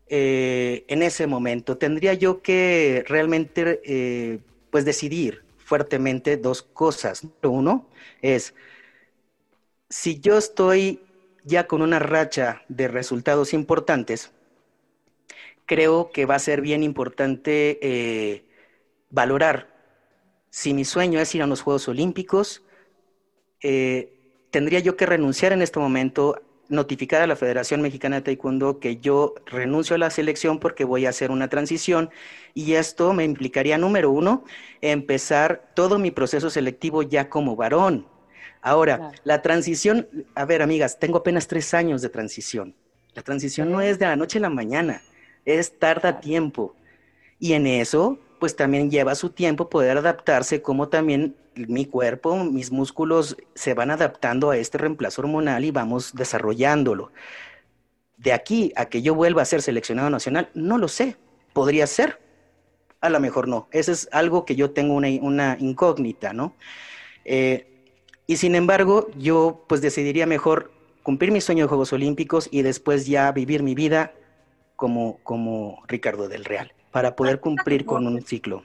[0.07, 1.77] eh, en ese momento.
[1.77, 7.23] Tendría yo que realmente eh, pues decidir fuertemente dos cosas.
[7.43, 7.87] Uno
[8.21, 8.53] es,
[9.89, 10.99] si yo estoy
[11.43, 14.31] ya con una racha de resultados importantes,
[15.65, 18.45] creo que va a ser bien importante eh,
[19.09, 19.71] valorar
[20.49, 22.61] si mi sueño es ir a los Juegos Olímpicos,
[23.61, 28.97] tendría yo que renunciar en este momento notificar a la Federación Mexicana de Taekwondo que
[28.97, 32.09] yo renuncio a la selección porque voy a hacer una transición
[32.53, 34.45] y esto me implicaría, número uno,
[34.79, 38.07] empezar todo mi proceso selectivo ya como varón.
[38.61, 42.75] Ahora, la transición, a ver amigas, tengo apenas tres años de transición.
[43.13, 45.01] La transición no es de la noche a la mañana,
[45.45, 46.75] es tarda tiempo.
[47.39, 52.71] Y en eso, pues también lleva su tiempo poder adaptarse como también mi cuerpo, mis
[52.71, 57.11] músculos se van adaptando a este reemplazo hormonal y vamos desarrollándolo.
[58.17, 61.17] De aquí a que yo vuelva a ser seleccionado nacional, no lo sé.
[61.53, 62.19] Podría ser,
[63.01, 63.67] a lo mejor no.
[63.71, 66.55] Eso es algo que yo tengo una, incógnita, ¿no?
[67.25, 67.70] Eh,
[68.31, 70.71] y sin embargo, yo pues decidiría mejor
[71.03, 74.13] cumplir mi sueño de Juegos Olímpicos y después ya vivir mi vida
[74.77, 78.63] como, como Ricardo del Real, para poder cumplir con un ciclo.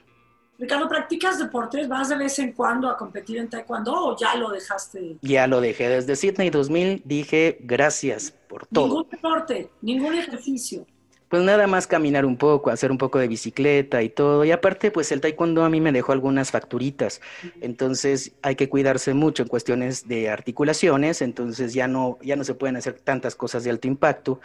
[0.57, 1.89] Ricardo, ¿practicas deportes?
[1.89, 5.17] ¿Vas de vez en cuando a competir en taekwondo o ya lo dejaste?
[5.21, 5.89] Ya lo dejé.
[5.89, 8.87] Desde Sydney 2000 dije gracias por todo.
[8.87, 10.85] Ningún deporte, ningún ejercicio.
[11.29, 14.45] Pues nada más caminar un poco, hacer un poco de bicicleta y todo.
[14.45, 17.19] Y aparte, pues el taekwondo a mí me dejó algunas facturitas.
[17.59, 21.21] Entonces hay que cuidarse mucho en cuestiones de articulaciones.
[21.21, 24.39] Entonces ya no, ya no se pueden hacer tantas cosas de alto impacto.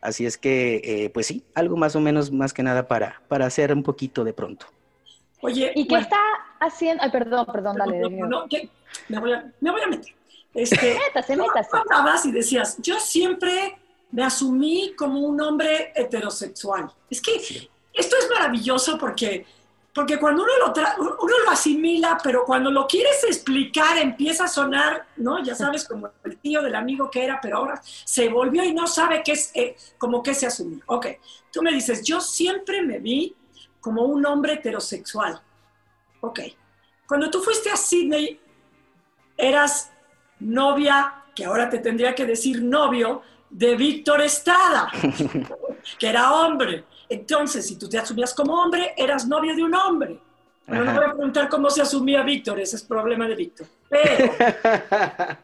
[0.00, 3.46] Así es que, eh, pues sí, algo más o menos, más que nada para, para
[3.46, 4.66] hacer un poquito de pronto.
[5.40, 6.18] Oye, ¿y qué está
[6.58, 7.02] haciendo?
[7.02, 8.00] Ay, perdón, perdón, dale.
[8.00, 8.46] No,
[9.08, 10.14] me, voy a, me voy a meter.
[10.52, 11.70] Este, métase, métase.
[11.76, 13.78] Hablabas y decías, yo siempre
[14.14, 16.88] me asumí como un hombre heterosexual.
[17.10, 17.34] Es que
[17.92, 19.44] esto es maravilloso porque,
[19.92, 20.72] porque cuando uno lo,
[21.20, 25.42] uno lo asimila, pero cuando lo quieres explicar empieza a sonar, ¿no?
[25.42, 28.86] Ya sabes, como el tío del amigo que era, pero ahora se volvió y no
[28.86, 30.78] sabe qué es, eh, como qué se asumió.
[30.86, 31.06] Ok,
[31.50, 33.34] tú me dices, yo siempre me vi
[33.80, 35.42] como un hombre heterosexual.
[36.20, 36.38] Ok.
[37.08, 38.40] Cuando tú fuiste a Sydney,
[39.36, 39.90] eras
[40.38, 43.22] novia, que ahora te tendría que decir novio,
[43.54, 44.90] de Víctor Estrada,
[45.98, 46.84] que era hombre.
[47.08, 50.18] Entonces, si tú te asumías como hombre, eras novio de un hombre.
[50.66, 53.66] No me voy a preguntar cómo se asumía Víctor, ese es problema de Víctor.
[53.88, 54.32] Pero,
[54.90, 55.38] ¿has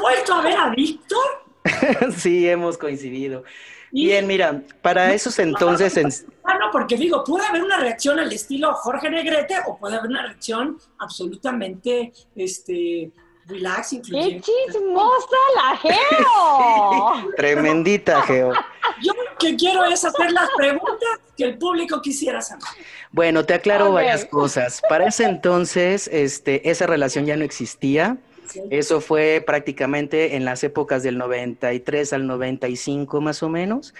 [0.00, 1.26] vuelto a ver a Víctor?
[2.16, 3.42] sí, hemos coincidido.
[3.90, 5.96] Bien, mira, para esos entonces...
[5.96, 6.08] En...
[6.44, 10.10] Ah, no, porque digo, puede haber una reacción al estilo Jorge Negrete o puede haber
[10.10, 13.10] una reacción absolutamente este,
[13.48, 17.30] relax, ¡Qué chismosa la Geo!
[17.36, 18.52] tremendita Geo.
[19.02, 22.64] Yo lo que quiero es hacer las preguntas que el público quisiera saber.
[23.10, 24.82] Bueno, te aclaro varias cosas.
[24.88, 28.18] Para ese entonces, este, esa relación ya no existía.
[28.70, 33.94] Eso fue prácticamente en las épocas del 93 al 95 más o menos.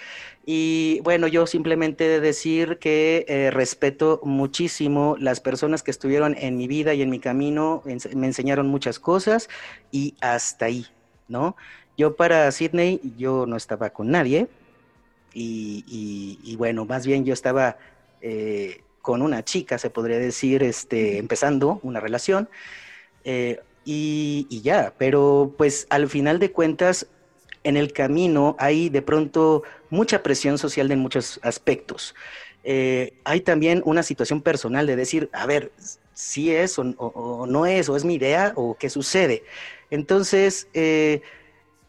[0.45, 6.57] Y bueno, yo simplemente de decir que eh, respeto muchísimo las personas que estuvieron en
[6.57, 9.49] mi vida y en mi camino, me enseñaron muchas cosas
[9.91, 10.87] y hasta ahí,
[11.27, 11.55] ¿no?
[11.97, 14.47] Yo para Sydney, yo no estaba con nadie
[15.33, 17.77] y, bueno, más bien yo estaba
[18.21, 22.49] eh, con una chica, se podría decir, este, empezando una relación.
[23.23, 27.07] Eh, y, ya, pero pues al final de cuentas,
[27.63, 32.15] en el camino hay de pronto mucha presión social en muchos aspectos.
[32.63, 35.71] Eh, hay también una situación personal de decir, a ver,
[36.13, 39.43] si es o, no es, o es mi idea, o qué sucede.
[39.89, 41.21] Entonces, eh,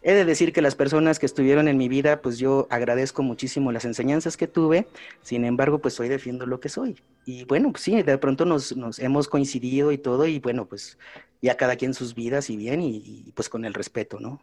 [0.03, 3.71] He de decir que las personas que estuvieron en mi vida, pues yo agradezco muchísimo
[3.71, 4.87] las enseñanzas que tuve,
[5.21, 6.99] sin embargo, pues hoy defiendo lo que soy.
[7.23, 10.97] Y bueno, pues sí, de pronto nos, hemos coincidido y todo, y bueno, pues
[11.39, 14.41] ya cada quien sus vidas y bien, y, pues con el respeto, ¿no?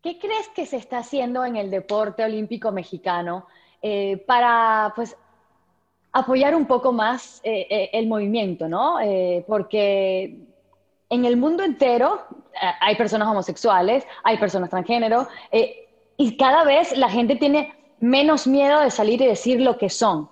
[0.00, 3.48] ¿Qué crees que se está haciendo en el deporte olímpico mexicano
[3.82, 5.16] eh, para, pues,
[6.12, 8.98] apoyar un poco más eh, eh, el movimiento, ¿no?
[9.48, 10.53] porque
[11.10, 16.96] en el mundo entero eh, hay personas homosexuales, hay personas transgénero, eh, y cada vez
[16.96, 20.28] la gente tiene menos miedo de salir y decir lo que son.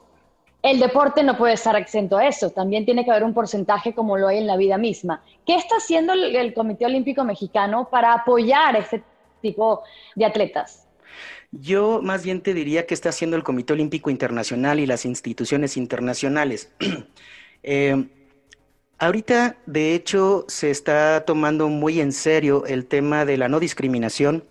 [0.62, 4.16] El deporte no puede estar exento a eso, también tiene que haber un porcentaje como
[4.16, 5.22] lo hay en la vida misma.
[5.44, 9.02] ¿Qué está haciendo el, Comité Olímpico Mexicano para apoyar este
[9.40, 9.82] tipo
[10.14, 10.86] de atletas?
[11.50, 15.76] Yo más bien te diría que está haciendo el Comité Olímpico Internacional y las instituciones
[15.76, 16.72] internacionales.
[17.64, 18.08] Eh,
[19.02, 24.44] ahorita, de hecho, se está tomando muy en serio el tema de la no discriminación,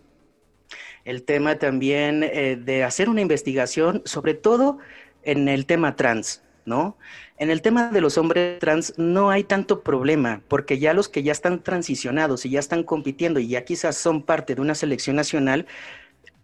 [1.05, 4.77] el tema también eh, de hacer una investigación, sobre todo
[5.23, 6.97] en el tema trans, ¿no?
[7.37, 11.23] En el tema de los hombres trans no hay tanto problema, porque ya los que
[11.23, 15.15] ya están transicionados y ya están compitiendo y ya quizás son parte de una selección
[15.15, 15.65] nacional,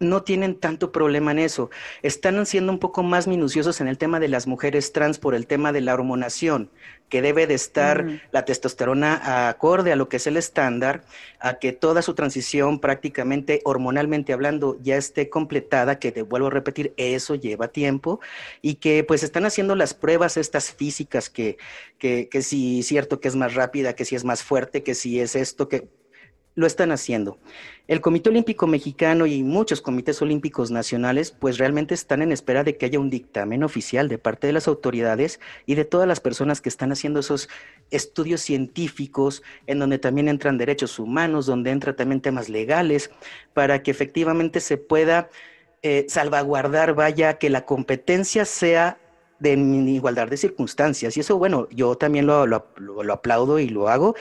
[0.00, 1.70] no tienen tanto problema en eso.
[2.02, 5.46] Están siendo un poco más minuciosos en el tema de las mujeres trans por el
[5.46, 6.70] tema de la hormonación,
[7.08, 11.04] que debe de estar la testosterona acorde a lo que es el estándar,
[11.40, 16.50] a que toda su transición prácticamente hormonalmente hablando ya esté completada, que te vuelvo a
[16.50, 18.20] repetir, eso lleva tiempo,
[18.62, 21.56] y que pues están haciendo las pruebas estas físicas, que,
[21.98, 24.94] que, que si es cierto que es más rápida, que si es más fuerte, que
[24.94, 25.88] si es esto, que
[26.58, 27.38] lo están haciendo.
[27.86, 32.76] El Comité Olímpico Mexicano y muchos comités olímpicos nacionales pues realmente están en espera de
[32.76, 36.60] que haya un dictamen oficial de parte de las autoridades y de todas las personas
[36.60, 37.48] que están haciendo esos
[37.92, 43.12] estudios científicos en donde también entran derechos humanos, donde entran también temas legales,
[43.54, 45.30] para que efectivamente se pueda
[45.82, 48.98] eh, salvaguardar, vaya, que la competencia sea
[49.38, 51.16] de igualdad de circunstancias.
[51.16, 54.16] Y eso, bueno, yo también lo, lo aplaudo y lo hago.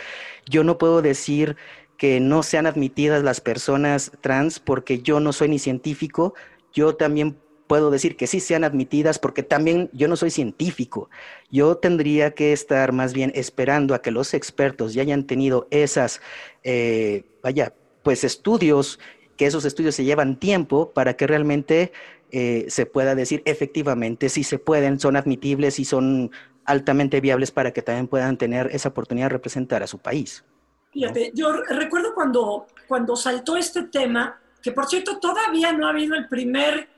[0.47, 1.57] Yo no puedo decir
[1.97, 6.35] que no sean admitidas las personas trans porque yo no soy ni científico,
[6.73, 11.09] yo también puedo decir que sí sean admitidas porque también yo no soy científico.
[11.51, 16.21] Yo tendría que estar más bien esperando a que los expertos ya hayan tenido esas,
[16.63, 18.99] eh, vaya, pues estudios,
[19.35, 21.91] que esos estudios se llevan tiempo para que realmente
[22.31, 26.31] eh, se pueda decir efectivamente si se pueden, son admitibles y son
[26.65, 30.43] altamente viables para que también puedan tener esa oportunidad de representar a su país.
[30.91, 36.15] Fíjate, yo recuerdo cuando, cuando saltó este tema, que por cierto todavía no ha habido
[36.15, 36.89] el primer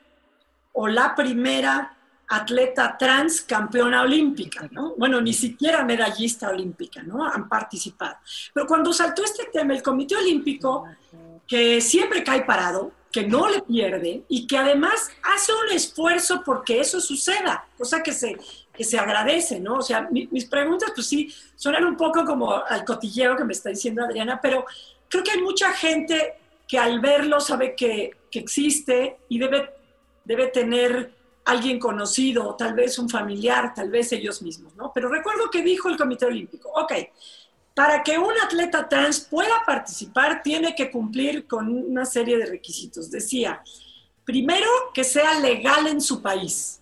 [0.73, 1.97] o la primera
[2.30, 4.93] atleta trans campeona olímpica, ¿no?
[4.95, 7.25] Bueno, ni siquiera medallista olímpica, ¿no?
[7.25, 8.17] Han participado.
[8.54, 10.86] Pero cuando saltó este tema, el Comité Olímpico,
[11.47, 16.80] que siempre cae parado, que no le pierde y que además hace un esfuerzo porque
[16.80, 18.38] eso suceda, cosa que se,
[18.80, 19.80] que se agradece, ¿no?
[19.80, 23.68] O sea, mis preguntas, pues sí, suenan un poco como al cotilleo que me está
[23.68, 24.65] diciendo Adriana, pero
[25.10, 29.70] creo que hay mucha gente que al verlo sabe que, que existe y debe,
[30.24, 31.13] debe tener
[31.44, 34.94] alguien conocido, tal vez un familiar, tal vez ellos mismos, ¿no?
[34.96, 36.94] Pero recuerdo que dijo el Comité Olímpico, ok,
[37.74, 43.12] para que un atleta trans pueda participar, tiene que cumplir con una serie de requisitos.
[43.12, 43.62] Decía,
[44.24, 46.79] primero, que sea legal en su país.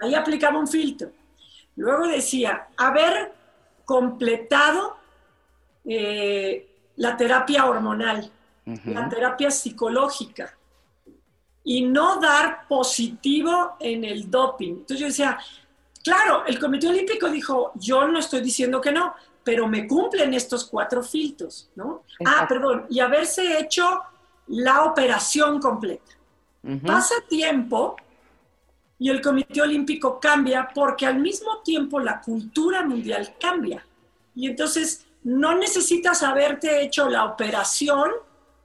[0.00, 1.10] Ahí aplicaba un filtro.
[1.76, 3.32] Luego decía, haber
[3.84, 4.96] completado
[5.84, 8.30] eh, la terapia hormonal,
[8.84, 10.56] la terapia psicológica
[11.64, 14.72] y no dar positivo en el doping.
[14.72, 15.38] Entonces yo decía,
[16.04, 20.66] claro, el Comité Olímpico dijo, yo no estoy diciendo que no, pero me cumplen estos
[20.66, 22.04] cuatro filtros, ¿no?
[22.24, 24.02] Ah, perdón, y haberse hecho
[24.48, 26.12] la operación completa.
[26.84, 27.96] Pasa tiempo
[29.00, 33.84] y el Comité Olímpico cambia porque al mismo tiempo la cultura mundial cambia.
[34.34, 38.10] Y entonces no necesitas haberte hecho la operación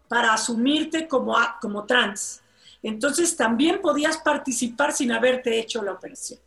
[0.09, 2.41] para asumirte como, como trans.
[2.83, 6.37] Entonces también podías participar sin haberte hecho la operación.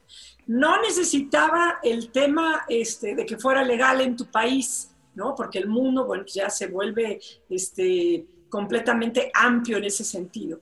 [0.46, 5.35] No necesitaba el tema este, de que fuera legal en tu país, ¿no?
[5.35, 10.61] Porque el mundo, bueno, ya se vuelve este, completamente amplio en ese sentido.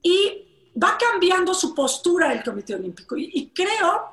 [0.00, 3.16] Y va cambiando su postura el Comité Olímpico.
[3.16, 4.12] Y, creo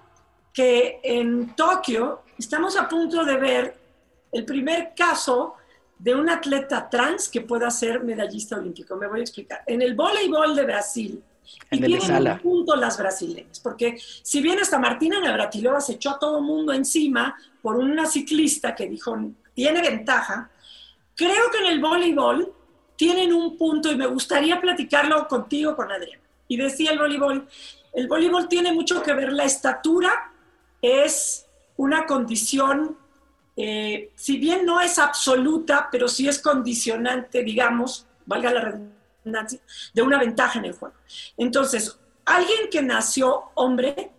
[0.54, 3.78] que en Tokio estamos a punto de ver
[4.32, 5.56] el primer caso
[5.98, 8.96] de un atleta trans que pueda ser medallista olímpico.
[8.96, 9.64] Me voy a explicar.
[9.68, 11.24] En el voleibol de Brasil,
[11.70, 16.20] y tienen un punto las brasileñas, porque si bien hasta Martina Navratilova se echó a
[16.20, 19.18] todo mundo encima por una ciclista que dijo
[19.54, 20.50] tiene ventaja,
[21.16, 22.54] creo que en el voleibol
[22.96, 26.21] tienen un punto y me gustaría platicarlo contigo, con Adrián.
[26.52, 27.48] Y decía el voleibol,
[27.94, 30.34] el voleibol tiene mucho que ver, la estatura
[30.82, 31.46] es
[31.78, 32.98] una condición,
[33.56, 39.62] eh, si bien no es absoluta, pero sí es condicionante, digamos, valga la redundancia,
[39.94, 40.94] de una ventaja en el juego.
[41.38, 44.12] Entonces, alguien que nació hombre,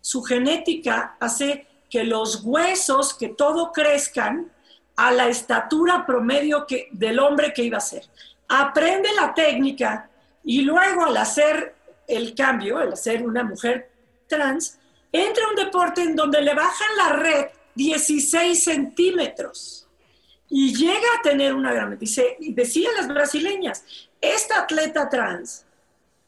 [0.00, 4.50] su genética hace que los huesos, que todo crezcan
[4.96, 8.02] a la estatura promedio que, del hombre que iba a ser.
[8.48, 10.10] Aprende la técnica
[10.42, 11.75] y luego al hacer
[12.06, 13.90] el cambio, el ser una mujer
[14.26, 14.78] trans,
[15.12, 19.86] entra a un deporte en donde le bajan la red 16 centímetros
[20.48, 21.98] y llega a tener una gran...
[21.98, 23.84] Dice, decían las brasileñas,
[24.20, 25.64] esta atleta trans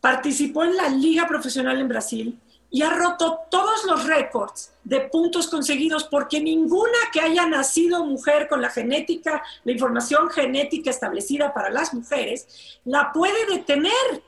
[0.01, 2.39] participó en la liga profesional en Brasil
[2.71, 8.47] y ha roto todos los récords de puntos conseguidos porque ninguna que haya nacido mujer
[8.49, 14.23] con la genética, la información genética establecida para las mujeres, la puede detener.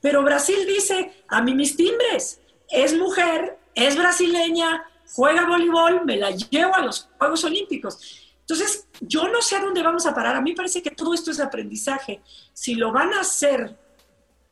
[0.00, 2.40] Pero Brasil dice, a mí mis timbres,
[2.70, 8.24] es mujer, es brasileña, juega voleibol, me la llevo a los Juegos Olímpicos.
[8.40, 10.34] Entonces, yo no sé a dónde vamos a parar.
[10.34, 12.22] A mí parece que todo esto es aprendizaje.
[12.54, 13.76] Si lo van a hacer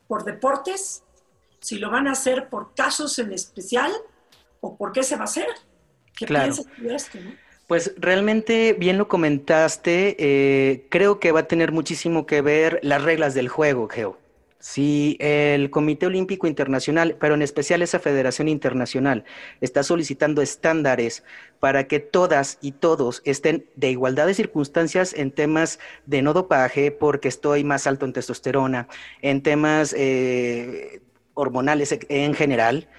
[0.07, 1.03] por deportes,
[1.59, 3.91] si lo van a hacer por casos en especial
[4.61, 5.47] o por qué se va a hacer.
[6.15, 7.17] ¿Qué piensas de esto?
[7.67, 13.03] Pues realmente bien lo comentaste, eh, creo que va a tener muchísimo que ver las
[13.03, 14.17] reglas del juego, Geo.
[14.69, 19.23] Si el Comité Olímpico Internacional, pero en especial esa Federación Internacional,
[19.61, 21.23] está solicitando estándares
[21.61, 26.91] para que todas y todos estén de igualdad de circunstancias en temas de no dopaje,
[26.91, 28.89] porque estoy más alto en testosterona,
[29.21, 30.99] en temas eh,
[31.33, 32.89] hormonales en general,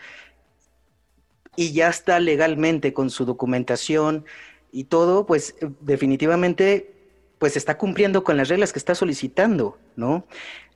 [1.55, 4.25] y ya está legalmente con su documentación
[4.73, 6.95] y todo, pues definitivamente
[7.39, 10.27] pues está cumpliendo con las reglas que está solicitando, ¿no?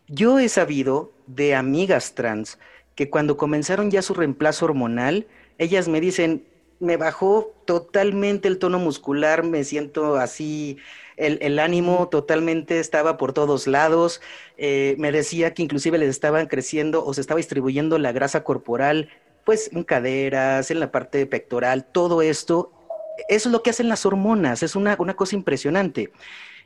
[0.09, 2.59] Yo he sabido de amigas trans
[2.95, 5.27] que cuando comenzaron ya su reemplazo hormonal,
[5.59, 6.45] ellas me dicen,
[6.81, 10.79] me bajó totalmente el tono muscular, me siento así,
[11.17, 14.21] el, ánimo totalmente estaba por todos lados,
[14.59, 19.09] eh, me decía que inclusive les estaban creciendo o se estaba distribuyendo la grasa corporal,
[19.45, 22.73] pues en caderas, en la parte pectoral, todo esto,
[23.29, 26.11] eso es lo que hacen las hormonas, es una, una cosa impresionante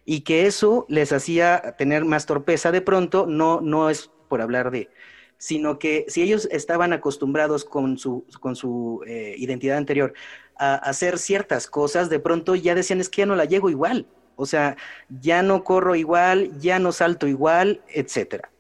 [0.06, 4.70] y que eso les hacía tener más torpeza de pronto, no, no es por hablar
[4.70, 4.88] de,
[5.36, 10.14] sino que si ellos estaban acostumbrados con su, con su eh, identidad anterior
[10.56, 14.06] a, hacer ciertas cosas, de pronto ya decían es que ya no la llego igual,
[14.36, 14.76] o sea,
[15.08, 18.50] ya no corro igual, ya no salto igual, etcétera.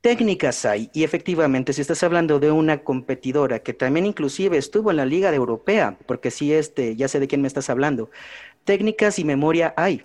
[0.00, 4.98] Técnicas hay, y efectivamente, si estás hablando de una competidora que también inclusive estuvo en
[4.98, 8.08] la Liga Europea, porque sí, este, ya sé de quién me estás hablando,
[8.64, 10.04] técnicas y memoria hay.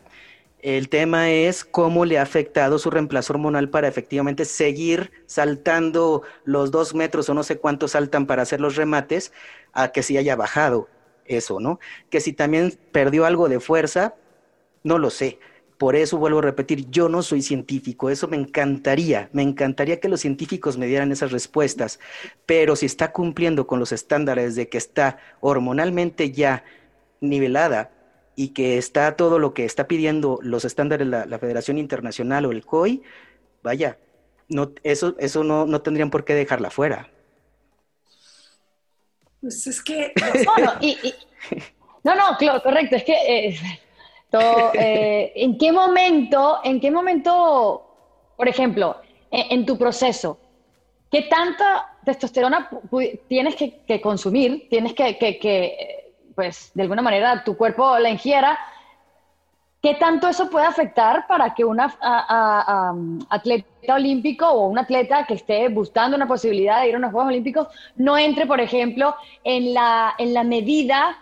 [0.61, 6.69] El tema es cómo le ha afectado su reemplazo hormonal para efectivamente seguir saltando los
[6.69, 9.33] dos metros o no sé cuántos saltan para hacer los remates,
[9.73, 10.87] a que si haya bajado
[11.25, 11.79] eso, ¿no?
[12.11, 14.13] Que si también perdió algo de fuerza,
[14.83, 15.39] no lo sé.
[15.79, 20.09] Por eso vuelvo a repetir, yo no soy científico, eso me encantaría, me encantaría que
[20.09, 21.99] los científicos me dieran esas respuestas,
[22.45, 26.63] pero si está cumpliendo con los estándares de que está hormonalmente ya
[27.19, 27.89] nivelada,
[28.41, 32.51] y que está todo lo que está pidiendo los estándares la, la Federación Internacional o
[32.51, 33.03] el COI,
[33.61, 33.99] vaya,
[34.49, 37.07] no, eso, eso no, no tendrían por qué dejarla fuera.
[39.41, 40.11] Pues es que...
[42.03, 43.13] no, no, claro, correcto, es que...
[43.13, 43.59] Eh,
[44.31, 50.39] todo, eh, ¿En qué momento, en qué momento, por ejemplo, en, tu proceso,
[51.11, 52.71] qué tanta testosterona
[53.27, 56.00] tienes que, que consumir, tienes que, que
[56.41, 58.57] pues de alguna manera tu cuerpo la ingiera,
[59.79, 61.79] ¿qué tanto eso puede afectar para que un
[63.29, 67.29] atleta olímpico o un atleta que esté buscando una posibilidad de ir a unos Juegos
[67.29, 71.15] Olímpicos no entre, por ejemplo, en la, en la medida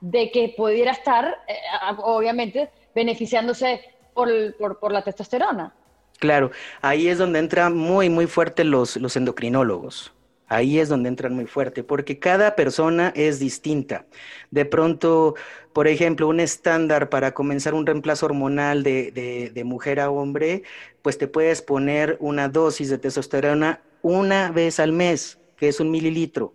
[0.00, 1.54] de que pudiera estar, eh,
[1.98, 3.80] obviamente, beneficiándose
[4.12, 5.72] por, por, la testosterona?
[6.18, 6.50] Claro,
[6.82, 10.12] ahí es donde entran muy, muy fuerte los, los endocrinólogos.
[10.46, 14.06] Ahí es donde entran muy fuerte, porque cada persona es distinta.
[14.50, 15.34] De pronto,
[15.72, 20.62] por ejemplo, un estándar para comenzar un reemplazo hormonal de, de, mujer a hombre,
[21.00, 25.90] pues te puedes poner una dosis de testosterona una vez al mes, que es un
[25.90, 26.54] mililitro.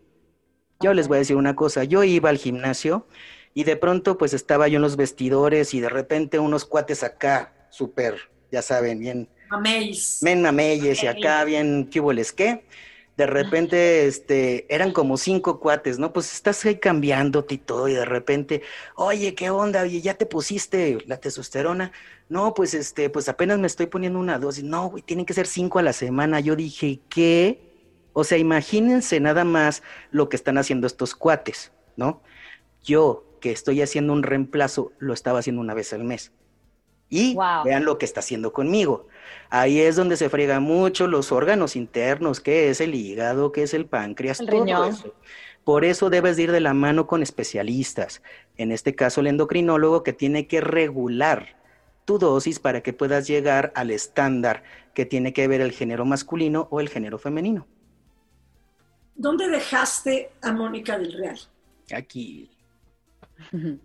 [0.80, 3.08] Yo les voy a decir una cosa, yo iba al gimnasio
[3.54, 7.54] y de pronto pues estaba yo en los vestidores y de repente unos cuates acá,
[7.72, 8.16] súper,
[8.52, 9.30] ya saben, bien...
[9.50, 10.20] Mameis.
[10.22, 12.64] Men mameyes y acá bien, ¿qué hubo les qué?
[13.20, 16.14] De repente, este, eran como cinco cuates, ¿no?
[16.14, 18.62] Pues estás ahí cambiándote y todo, y de repente,
[18.96, 19.82] oye, ¿qué onda?
[19.82, 21.92] Oye, ¿ya te pusiste la testosterona?
[22.30, 24.64] No, pues este, pues apenas me estoy poniendo una dosis.
[24.64, 26.40] No, güey, tienen que ser cinco a la semana.
[26.40, 27.60] Yo dije, ¿qué?
[28.14, 32.22] O sea, imagínense nada más lo que están haciendo estos cuates, ¿no?
[32.86, 36.32] Yo, que estoy haciendo un reemplazo, lo estaba haciendo una vez al mes.
[37.10, 39.08] Y vean lo que está haciendo conmigo.
[39.50, 43.74] Ahí es donde se friegan mucho los órganos internos, que es el hígado, que es
[43.74, 45.14] el páncreas, todo eso.
[45.64, 48.22] Por eso debes ir de la mano con especialistas,
[48.58, 51.58] en este caso el endocrinólogo que tiene que regular
[52.06, 54.64] tu dosis para que puedas llegar al estándar
[54.96, 57.68] que tiene que ver el género masculino o el género femenino.
[59.20, 61.40] ¿dónde dejaste a Mónica del Real?
[61.94, 62.50] Aquí.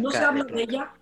[0.00, 0.92] ¿No se habla de ella?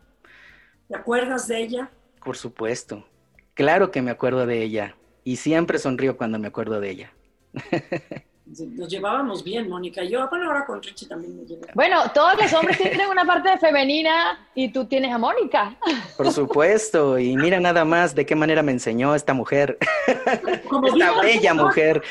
[0.89, 1.91] ¿Te acuerdas de ella?
[2.25, 3.07] Por supuesto.
[3.55, 4.97] Claro que me acuerdo de ella.
[5.25, 7.13] Y siempre sonrío cuando me acuerdo de ella.
[8.45, 10.03] Nos llevábamos bien, Mónica.
[10.03, 11.63] Yo, bueno, ahora con Richie también me llevo.
[11.75, 15.77] Bueno, todos los hombres tienen una parte femenina y tú tienes a Mónica.
[16.17, 17.19] Por supuesto.
[17.19, 19.79] Y mira nada más de qué manera me enseñó esta mujer.
[20.69, 22.03] Como esta bella mujer.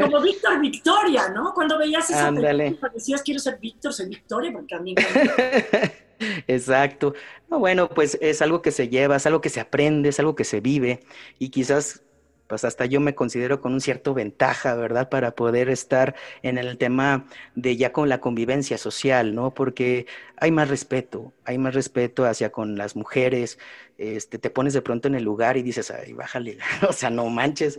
[0.00, 1.52] Como Víctor Victoria, ¿no?
[1.54, 2.78] Cuando veías esa Ándale.
[2.92, 4.94] decías, quiero ser Víctor, soy Victoria, porque a mí...
[6.46, 7.14] Exacto.
[7.50, 10.34] No, bueno, pues es algo que se lleva, es algo que se aprende, es algo
[10.34, 11.00] que se vive
[11.38, 12.02] y quizás
[12.48, 15.08] pues hasta yo me considero con un cierto ventaja, ¿verdad?
[15.08, 19.54] Para poder estar en el tema de ya con la convivencia social, ¿no?
[19.54, 20.06] Porque
[20.36, 23.58] hay más respeto, hay más respeto hacia con las mujeres,
[23.96, 26.58] este, te pones de pronto en el lugar y dices, ay, bájale,
[26.88, 27.78] o sea, no manches,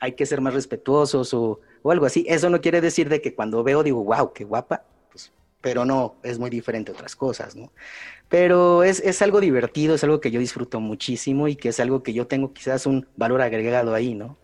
[0.00, 2.24] hay que ser más respetuosos o, o algo así.
[2.28, 4.84] Eso no quiere decir de que cuando veo digo, wow, qué guapa,
[5.62, 7.72] pero no, es muy diferente otras cosas, ¿no?
[8.28, 12.02] Pero es, es, algo divertido, es algo que yo disfruto muchísimo y que es algo
[12.02, 14.36] que yo tengo quizás un valor agregado ahí, ¿no?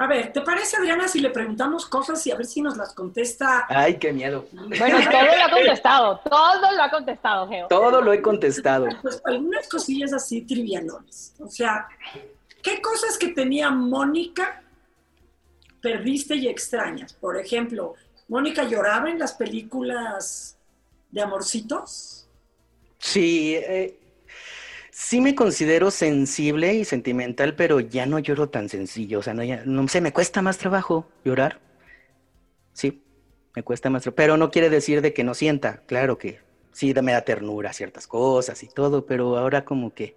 [0.00, 2.94] A ver, ¿te parece, Adriana, si le preguntamos cosas y a ver si nos las
[2.94, 3.66] contesta?
[3.68, 4.46] Ay, qué miedo.
[4.50, 7.66] Bueno, todo lo ha contestado, todo lo ha contestado, Geo.
[7.68, 8.88] Todo lo he contestado.
[9.02, 11.34] Pues algunas cosillas así trivialones.
[11.38, 11.86] O sea,
[12.62, 14.62] ¿qué cosas que tenía Mónica
[15.82, 17.12] perdiste y extrañas?
[17.12, 17.94] Por ejemplo,
[18.30, 20.56] ¿Mónica lloraba en las películas
[21.10, 22.28] de amorcitos?
[23.00, 23.98] Sí, eh,
[24.92, 29.18] sí me considero sensible y sentimental, pero ya no lloro tan sencillo.
[29.18, 31.58] O sea, no, ya, no sé, me cuesta más trabajo llorar.
[32.72, 33.02] Sí,
[33.56, 34.14] me cuesta más trabajo.
[34.14, 35.82] Pero no quiere decir de que no sienta.
[35.86, 36.38] Claro que
[36.72, 40.16] sí, me da ternura ciertas cosas y todo, pero ahora como que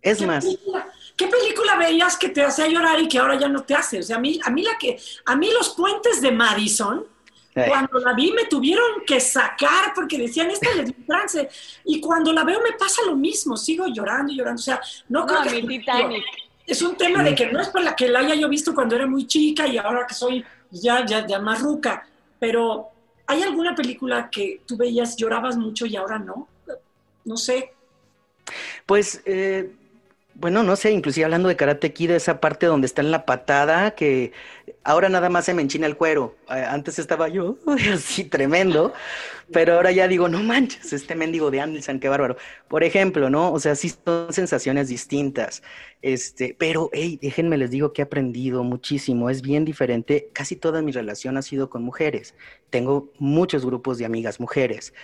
[0.00, 0.44] es ¿Qué más.
[0.44, 0.86] Película,
[1.18, 3.98] ¿Qué película veías que te hacía llorar y que ahora ya no te hace?
[3.98, 7.04] O sea, a mí, a mí la que, a mí los puentes de Madison
[7.66, 11.48] cuando la vi me tuvieron que sacar porque decían, esta le dio trance.
[11.84, 14.60] Y cuando la veo me pasa lo mismo, sigo llorando y llorando.
[14.60, 15.62] O sea, no, creo que...
[15.62, 16.24] Titanic.
[16.64, 18.94] Es un tema de que no es por la que la haya yo visto cuando
[18.94, 22.06] era muy chica y ahora que soy ya, ya, ya más ruca,
[22.38, 22.88] pero
[23.26, 26.46] ¿hay alguna película que tú veías, llorabas mucho y ahora no?
[27.24, 27.72] No sé.
[28.84, 29.72] Pues eh,
[30.38, 33.96] bueno, no sé, inclusive hablando de Karate Kid, esa parte donde está en la patada,
[33.96, 34.30] que
[34.84, 36.36] ahora nada más se me enchina el cuero.
[36.46, 37.58] Antes estaba yo
[37.92, 38.92] así tremendo,
[39.52, 42.36] pero ahora ya digo, no manches, este mendigo de Anderson, qué bárbaro.
[42.68, 43.52] Por ejemplo, ¿no?
[43.52, 45.64] O sea, sí son sensaciones distintas.
[46.02, 50.30] Este, pero, hey, déjenme les digo que he aprendido muchísimo, es bien diferente.
[50.32, 52.36] Casi toda mi relación ha sido con mujeres.
[52.70, 54.94] Tengo muchos grupos de amigas mujeres.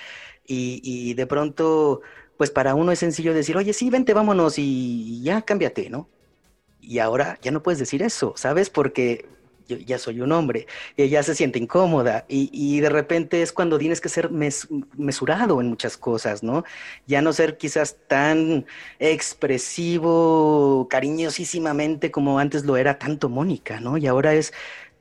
[0.46, 2.02] Y, y de pronto
[2.36, 6.08] pues para uno es sencillo decir, oye, sí, vente, vámonos y ya cámbiate, ¿no?
[6.80, 8.70] Y ahora ya no puedes decir eso, ¿sabes?
[8.70, 9.26] Porque
[9.68, 10.66] yo ya soy un hombre,
[10.96, 15.68] ella se siente incómoda y, de repente es cuando tienes que ser mes, mesurado en
[15.68, 16.64] muchas cosas, ¿no?
[17.06, 18.66] Ya no ser quizás tan
[18.98, 23.96] expresivo, cariñosísimamente como antes lo era tanto Mónica, ¿no?
[23.96, 24.52] Y ahora es,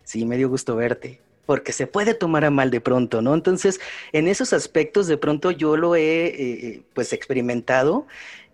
[0.04, 3.34] sí, me dio gusto verte, porque se puede tomar a mal de pronto, ¿no?
[3.34, 3.80] Entonces,
[4.12, 8.08] en esos aspectos de pronto yo lo he eh, pues experimentado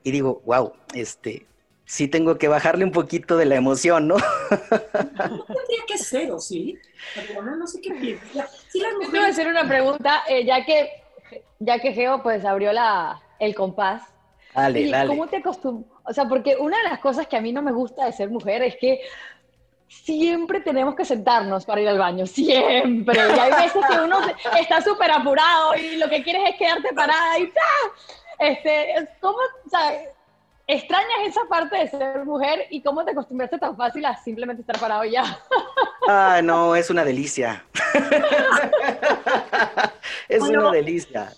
[0.03, 1.45] y digo, wow, este,
[1.85, 4.15] sí tengo que bajarle un poquito de la emoción, ¿no?
[4.15, 6.77] No tendría que ser, ¿o sí?
[7.15, 8.47] Pero no, no sé qué piensa.
[8.69, 9.11] Sí, las mujeres...
[9.11, 10.89] Te voy a hacer una pregunta, eh, ya que
[11.59, 14.03] ya que Geo pues abrió la, el compás.
[14.53, 15.09] Dale, ¿Y dale.
[15.09, 15.91] ¿Cómo te acostumbras?
[16.03, 18.29] O sea, porque una de las cosas que a mí no me gusta de ser
[18.29, 19.01] mujer es que
[19.89, 23.19] siempre tenemos que sentarnos para ir al baño, siempre.
[23.19, 24.19] Y hay veces que uno
[24.59, 27.61] está súper apurado y lo que quieres es quedarte parada y ¡ta!
[28.39, 30.01] Este, ¿Cómo, o sea,
[30.67, 34.79] extrañas esa parte de ser mujer y cómo te acostumbraste tan fácil a simplemente estar
[34.79, 35.39] parado ya?
[36.07, 37.65] Ah, no, es una delicia.
[40.29, 40.61] es bueno.
[40.61, 41.33] una delicia.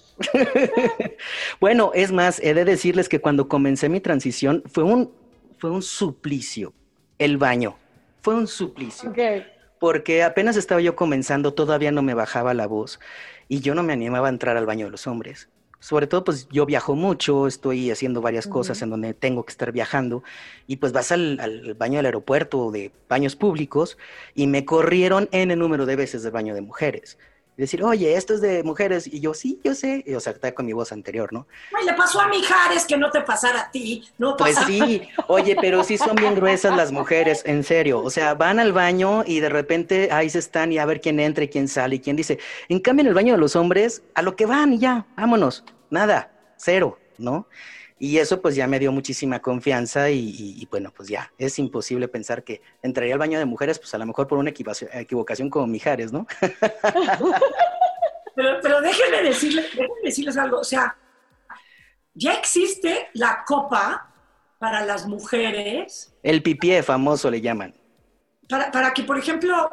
[1.59, 5.11] bueno, es más, he de decirles que cuando comencé mi transición fue un,
[5.57, 6.73] fue un suplicio
[7.17, 7.77] el baño.
[8.22, 9.09] Fue un suplicio.
[9.09, 9.45] Okay.
[9.80, 12.99] Porque apenas estaba yo comenzando, todavía no me bajaba la voz
[13.47, 15.49] y yo no me animaba a entrar al baño de los hombres.
[15.80, 18.53] Sobre todo, pues yo viajo mucho, estoy haciendo varias uh -huh.
[18.53, 20.22] cosas en donde tengo que estar viajando
[20.67, 23.97] y pues vas al, al, baño del aeropuerto o de baños públicos
[24.36, 27.17] y me corrieron en el número de veces del baño de mujeres
[27.57, 29.07] decir, oye, esto es de mujeres.
[29.07, 30.03] Y yo, sí, yo sé.
[30.05, 31.47] Y, o sea, está con mi voz anterior, ¿no?
[31.77, 34.07] Ay, le pasó a Mijares que no te pasara a ti.
[34.17, 37.99] No pues sí, oye, pero sí son bien gruesas las mujeres, en serio.
[38.01, 41.19] O sea, van al baño y de repente ahí se están y a ver quién
[41.19, 42.39] entra y quién sale y quién dice.
[42.69, 45.63] En cambio, en el baño de los hombres, a lo que van y ya, vámonos.
[45.89, 47.47] Nada, cero, ¿no?
[48.03, 52.43] Y eso pues ya me dio muchísima confianza y, bueno, pues ya, es imposible pensar
[52.43, 56.11] que entraría al baño de mujeres, pues a lo mejor por una equivocación como Mijares,
[56.11, 56.25] ¿no?
[58.35, 60.97] pero, pero déjenme, decirles, déjenme decirles algo, o sea,
[62.15, 64.11] ya existe la copa
[64.57, 66.11] para las mujeres.
[66.23, 67.75] El pipié famoso le llaman.
[68.49, 69.69] Para, para que, por ejemplo,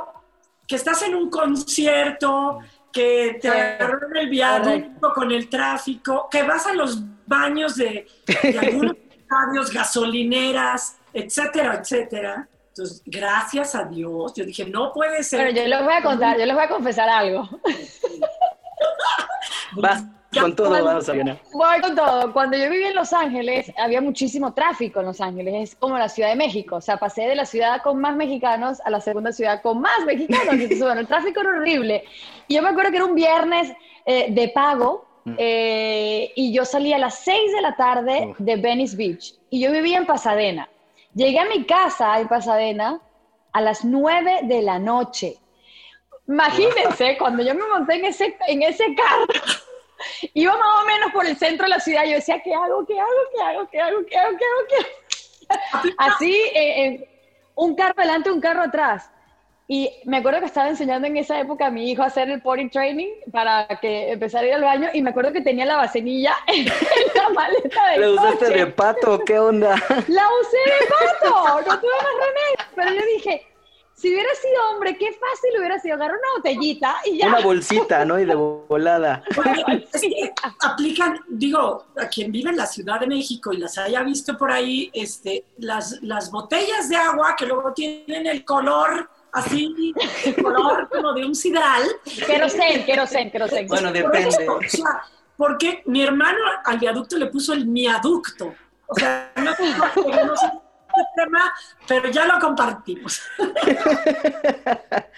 [0.66, 2.58] que estás en un concierto,
[2.98, 8.08] que te agarraron el viaducto con el tráfico, que vas a los baños de,
[8.60, 12.48] algunos estadios, gasolineras, etcétera, etcétera.
[12.68, 15.46] Entonces, gracias a Dios, yo dije, no puede ser.
[15.46, 17.48] Pero yo les voy a contar, yo les voy a confesar algo.
[19.76, 22.32] Vas con todo, vamos a Voy con todo.
[22.34, 25.70] Cuando yo viví en Los Ángeles, había muchísimo tráfico en Los Ángeles.
[25.70, 26.76] Es como la Ciudad de México.
[26.76, 30.04] O sea, pasé de la ciudad con más mexicanos a la segunda ciudad con más
[30.04, 30.48] mexicanos.
[30.52, 32.04] Entonces, bueno, el tráfico era horrible.
[32.46, 33.72] Y yo me acuerdo que era un viernes
[34.04, 35.34] eh, de pago mm.
[35.38, 39.34] eh, y yo salí a las 6 de la tarde de Venice Beach.
[39.48, 40.68] Y yo vivía en Pasadena.
[41.14, 43.00] Llegué a mi casa en Pasadena
[43.52, 45.38] a las 9 de la noche.
[46.26, 49.26] Imagínense, cuando yo me monté en ese, en ese carro
[50.34, 52.04] Iba más o menos por el centro de la ciudad.
[52.04, 52.84] Yo decía, ¿qué hago?
[52.86, 53.10] ¿Qué hago?
[53.32, 53.68] ¿Qué hago?
[53.70, 54.06] ¿Qué hago?
[54.06, 54.36] ¿Qué hago?
[54.36, 54.66] ¿Qué hago?
[54.68, 55.94] ¿Qué hago?
[55.98, 57.08] Así, eh, eh,
[57.54, 59.10] un carro adelante, un carro atrás.
[59.70, 62.40] Y me acuerdo que estaba enseñando en esa época a mi hijo a hacer el
[62.40, 65.76] potty training para que empezara a ir al baño y me acuerdo que tenía la
[65.76, 69.18] vasenilla en, la maleta del ¿La usaste de pato?
[69.26, 69.74] ¿Qué onda?
[70.08, 72.74] La usé de pato, no tuve más remedio.
[72.74, 73.46] Pero yo dije,
[73.98, 77.26] si hubiera sido hombre, qué fácil hubiera sido agarrar una botellita y ya.
[77.26, 78.20] Una bolsita, ¿no?
[78.20, 79.24] Y de volada.
[80.62, 84.52] aplican, digo, a quien vive en la Ciudad de México y las haya visto por
[84.52, 89.92] ahí, este, las, las botellas de agua que luego tienen el color así,
[90.24, 91.82] el color como de un sidral.
[92.24, 93.66] Querosén, querosén, querosén.
[93.66, 94.30] Bueno, depende.
[95.36, 98.54] porque mi hermano al viaducto le puso el miaducto.
[98.86, 100.67] O sea, no, no,
[101.16, 101.52] tema,
[101.86, 103.20] pero ya lo compartimos.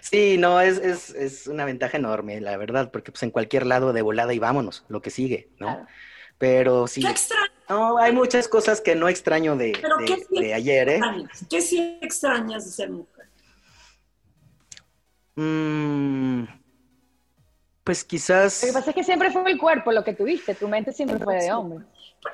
[0.00, 3.92] Sí, no, es, es, es, una ventaja enorme, la verdad, porque pues en cualquier lado
[3.92, 5.86] de volada y vámonos, lo que sigue, ¿no?
[6.38, 7.02] Pero sí.
[7.02, 7.52] ¿Qué extraño?
[7.68, 9.78] No, hay muchas cosas que no extraño de,
[10.30, 11.00] de, ayer, ¿eh?
[11.48, 13.26] ¿Qué sí extrañas de ser mujer?
[15.36, 16.44] Mm,
[17.84, 18.62] pues quizás.
[18.62, 21.18] Lo que pasa es que siempre fue el cuerpo lo que tuviste, tu mente siempre
[21.20, 21.84] fue de hombre.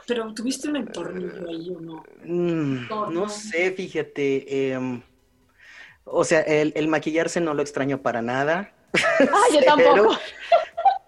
[0.06, 2.04] Pero tuviste un entorno ahí o no?
[2.24, 4.72] Mm, no sé, fíjate.
[4.72, 5.02] Em,
[6.04, 8.72] o sea, el, maquillarse no lo extraño para nada.
[9.20, 10.16] Ah, yo tampoco.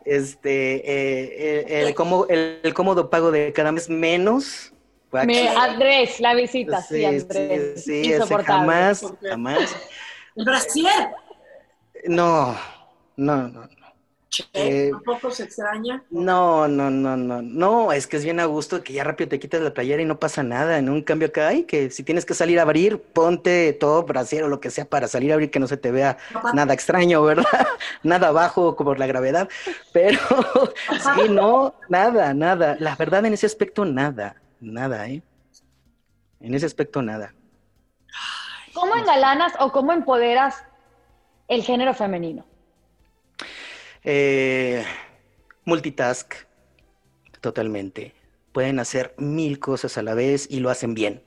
[0.04, 1.88] Este, eh, el,
[2.62, 4.72] el, cómodo pago de cada mes menos.
[5.10, 7.84] Me, Andrés, la visita, sí, Andrés.
[7.84, 8.12] Sí, sí,
[8.44, 9.76] jamás, jamás.
[10.36, 11.08] ¿El brasier?
[12.06, 12.56] No,
[13.16, 13.68] no, no.
[14.52, 16.04] Eh, ¿Tampoco se extraña?
[16.10, 19.40] No, no, no, no, no, es que es bien a gusto que ya rápido te
[19.40, 22.26] quitas la playera y no pasa nada, en un cambio acá hay que si tienes
[22.26, 25.50] que salir a abrir, ponte todo brasier o lo que sea para salir a abrir
[25.50, 26.18] que no se te vea
[26.52, 27.44] nada extraño, ¿verdad?
[28.02, 29.48] nada bajo por la gravedad,
[29.92, 30.20] pero
[31.16, 35.22] sí, no, nada, nada, la verdad en ese aspecto nada, nada, ¿eh?
[36.40, 37.34] En ese aspecto nada.
[38.74, 40.62] ¿Cómo engalanas o cómo empoderas
[41.48, 42.44] el género femenino?
[44.05, 44.84] Eh,
[45.64, 46.34] multitask,
[47.40, 48.14] totalmente.
[48.53, 51.22] Pueden hacer mil cosas a la vez y lo hacen bien.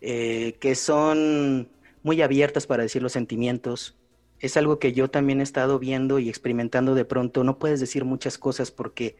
[0.00, 1.70] Eh, que son
[2.02, 3.96] muy abiertas para decir los sentimientos.
[4.38, 7.44] Es algo que yo también he estado viendo y experimentando de pronto.
[7.44, 9.16] No puedes decir muchas cosas porque,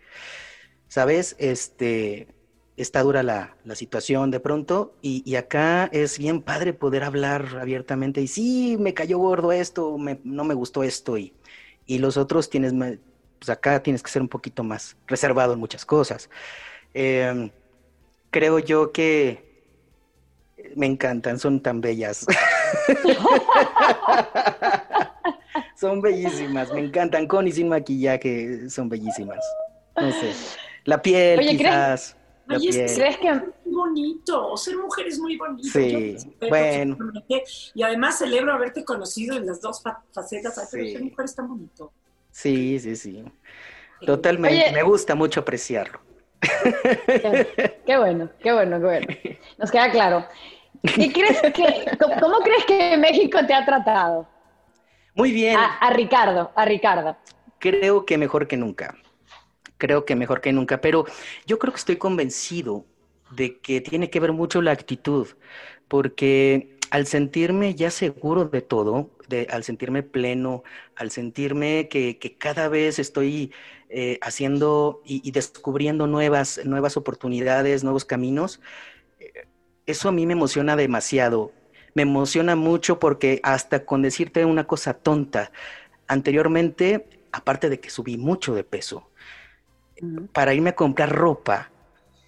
[0.89, 1.37] ¿sabes?
[1.39, 2.29] Este,
[2.77, 8.23] está dura la, situación de pronto y, y, acá es bien padre poder hablar abiertamente
[8.23, 11.35] y sí, me cayó gordo esto, no me gustó esto y
[11.91, 15.85] y los otros tienes, pues acá tienes que ser un poquito más reservado en muchas
[15.85, 16.31] cosas.
[16.95, 17.51] Em,
[18.31, 19.65] creo yo que
[20.77, 22.27] me encantan, son tan bellas.
[25.81, 29.45] son bellísimas, me encantan, con y sin maquillaje, son bellísimas.
[29.97, 30.33] No sé,
[30.85, 32.17] la piel quizás.
[32.57, 34.57] Oye, ¿crees que es muy bonito?
[34.57, 35.69] Ser mujer es muy bonito.
[35.69, 36.17] Sí,
[36.49, 36.97] bueno.
[37.75, 39.83] Y además celebro haberte conocido en las dos
[40.13, 40.69] facetas.
[40.71, 41.93] Pero ser mujer es tan bonito.
[42.31, 43.25] Sí, sí, sí.
[44.05, 44.73] Totalmente.
[44.73, 46.01] Me gusta mucho apreciarlo.
[47.87, 49.07] Qué, bueno, qué bueno, qué bueno.
[49.59, 50.27] Nos queda claro.
[50.83, 54.27] ¿Y crees que, cómo, crees que México te ha tratado?
[55.15, 55.57] Muy bien.
[55.59, 57.17] a Ricardo, a Ricardo.
[57.59, 58.97] Creo que mejor que nunca
[59.81, 61.07] creo que mejor que nunca, pero
[61.47, 62.85] yo creo que estoy convencido
[63.33, 65.27] de que tiene que ver mucho la actitud,
[65.89, 70.65] porque al sentirme ya seguro de todo, de, al sentirme pleno,
[70.97, 73.53] al sentirme que, cada vez estoy
[73.89, 78.61] eh, haciendo y, descubriendo nuevas, nuevas oportunidades, nuevos caminos,
[79.21, 79.47] eh,
[79.87, 81.53] eso a mí me emociona demasiado.
[81.95, 85.51] Me emociona mucho porque hasta con decirte una cosa tonta,
[86.07, 89.11] anteriormente, aparte de que subí mucho de peso,
[90.33, 91.71] para irme a comprar ropa,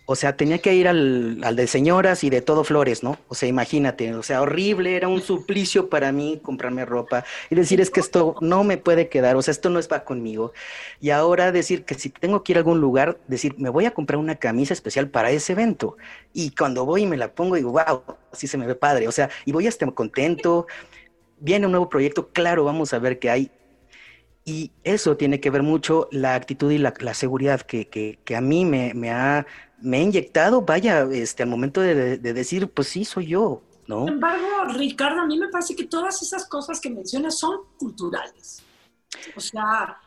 [0.04, 3.18] o sea, tenía que ir al, de señoras y de todo flores, ¿no?
[3.28, 7.80] O sea, imagínate, o sea, horrible, era un suplicio para mí comprarme ropa y decir
[7.80, 10.52] es que esto no me puede quedar, o sea, esto no es va conmigo.
[11.00, 13.92] Y ahora decir que si tengo que ir a algún lugar, decir, me voy a
[13.92, 15.96] comprar una camisa especial para ese evento.
[16.32, 18.02] Y cuando voy y me la pongo, digo, wow,
[18.32, 20.66] así se me ve padre, o sea, y voy a estar contento.
[21.38, 23.50] Viene un nuevo proyecto, claro, vamos a ver qué hay.
[24.45, 28.64] Y eso tiene que ver mucho la actitud y la, seguridad que, que, a mí
[28.64, 29.47] me, me ha
[29.82, 34.05] me he inyectado, vaya, este, al momento de, decir, pues sí, soy yo, ¿no?
[34.05, 38.62] Sin embargo, Ricardo, a mí me parece que todas esas cosas que mencionas son culturales.
[39.36, 39.99] O sea...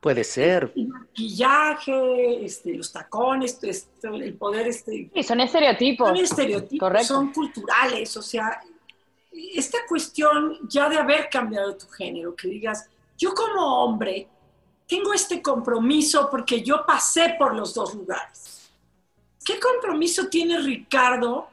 [0.00, 0.70] Puede ser.
[0.76, 4.68] El maquillaje, este, los tacones, este, el poder...
[4.68, 6.08] Este, sí, son estereotipos.
[6.08, 8.16] Son estereotipos, son culturales.
[8.16, 8.62] O sea,
[9.54, 14.28] esta cuestión ya de haber cambiado tu género, que digas, yo como hombre
[14.86, 18.54] tengo este compromiso porque yo pasé por los dos lugares
[19.44, 21.48] ¿Qué compromiso tiene Ricardo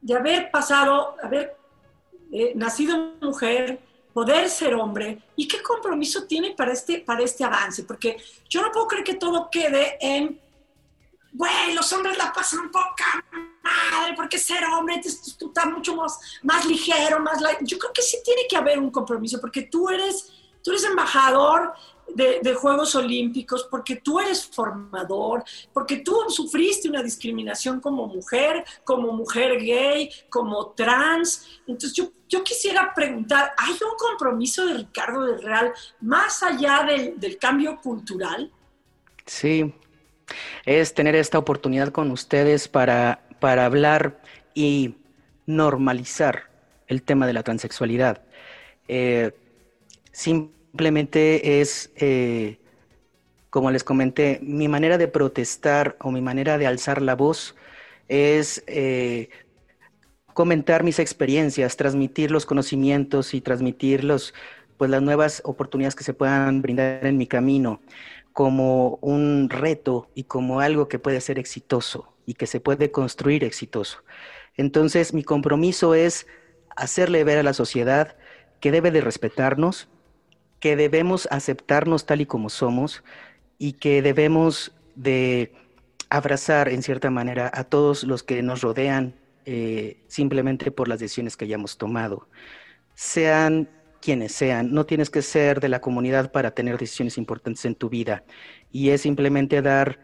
[0.00, 1.56] de haber pasado, haber
[2.32, 3.78] eh, nacido mujer,
[4.12, 5.22] poder ser hombre?
[5.36, 7.84] ¿Y qué compromiso tiene para este, para este avance?
[7.84, 8.16] Porque
[8.48, 10.40] yo no puedo creer que todo quede en,
[11.32, 13.24] güey, los hombres la pasan poca
[13.64, 15.00] madre, porque ser hombre
[15.38, 17.40] tú, estás mucho más, más ligero, más...
[17.62, 21.72] Yo creo que sí tiene que haber un compromiso, porque tú eres, tú eres embajador
[22.14, 25.42] de, Juegos Olímpicos, porque tú eres formador,
[25.72, 31.60] porque tú sufriste una discriminación como mujer, como mujer gay, como trans.
[31.66, 37.18] Entonces yo, yo quisiera preguntar, ¿hay un compromiso de Ricardo del Real más allá del,
[37.18, 38.52] del cambio cultural?
[39.26, 39.74] Sí,
[40.64, 44.20] es tener esta oportunidad con ustedes para, para hablar
[44.54, 44.96] y
[45.46, 46.44] normalizar
[46.86, 48.22] el tema de la transexualidad.
[48.88, 49.32] Eh,
[50.14, 52.60] Simplemente es, eh,
[53.50, 57.56] como les comenté, mi manera de protestar o mi manera de alzar la voz
[58.08, 59.28] es eh,
[60.34, 64.34] comentar mis experiencias, transmitir los conocimientos y transmitir los,
[64.78, 67.80] pues, las nuevas oportunidades que se puedan brindar en mi camino
[68.32, 73.44] como un reto y como algo que puede ser exitoso y que se puede construir
[73.44, 73.98] exitoso.
[74.56, 76.26] Entonces, mi compromiso es
[76.76, 78.16] hacerle ver a la sociedad
[78.60, 79.88] que debe de respetarnos,
[80.60, 83.04] que debemos aceptarnos tal y como somos
[83.58, 85.52] y que debemos de
[86.08, 89.14] abrazar en cierta manera a todos los que nos rodean
[89.46, 92.28] eh, simplemente por las decisiones que hayamos tomado.
[92.94, 93.68] Sean
[94.00, 97.88] quienes sean, no tienes que ser de la comunidad para tener decisiones importantes en tu
[97.88, 98.22] vida.
[98.70, 99.98] Y es simplemente dar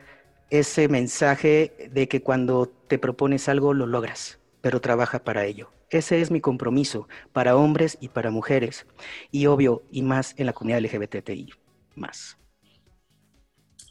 [0.51, 5.71] ese mensaje de que cuando te propones algo lo logras, pero trabaja para ello.
[5.91, 8.87] Ese es mi compromiso para hombres y para mujeres.
[9.31, 11.53] Y obvio, y más en la comunidad LGBTI.
[11.97, 12.37] Más.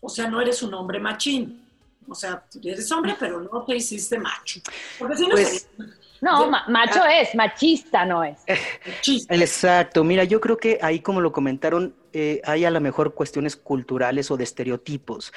[0.01, 1.67] O sea, no eres un hombre machín.
[2.07, 4.61] O sea, eres hombre, pero no te hiciste macho.
[4.97, 5.69] Porque si no, pues,
[6.21, 8.39] no macho es, machista no es.
[9.29, 10.03] Exacto.
[10.03, 14.31] Mira, yo creo que ahí, como lo comentaron, eh, hay a lo mejor cuestiones culturales
[14.31, 15.31] o de estereotipos.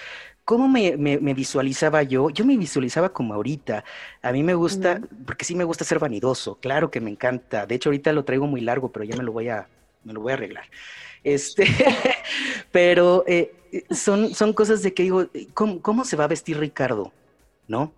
[0.44, 0.96] ¿Cómo me,
[1.34, 2.30] visualizaba yo?
[2.30, 3.84] Yo me visualizaba como ahorita.
[4.22, 7.66] A mí me gusta, porque sí me gusta ser vanidoso, claro que me encanta.
[7.66, 9.68] De hecho, ahorita lo traigo muy largo, pero ya me lo voy a,
[10.04, 10.64] me lo voy a arreglar.
[11.22, 11.66] Este,
[12.72, 13.54] pero eh,
[13.90, 17.12] son, son cosas de que digo, ¿cómo, ¿cómo se va a vestir Ricardo?
[17.68, 17.92] ¿No?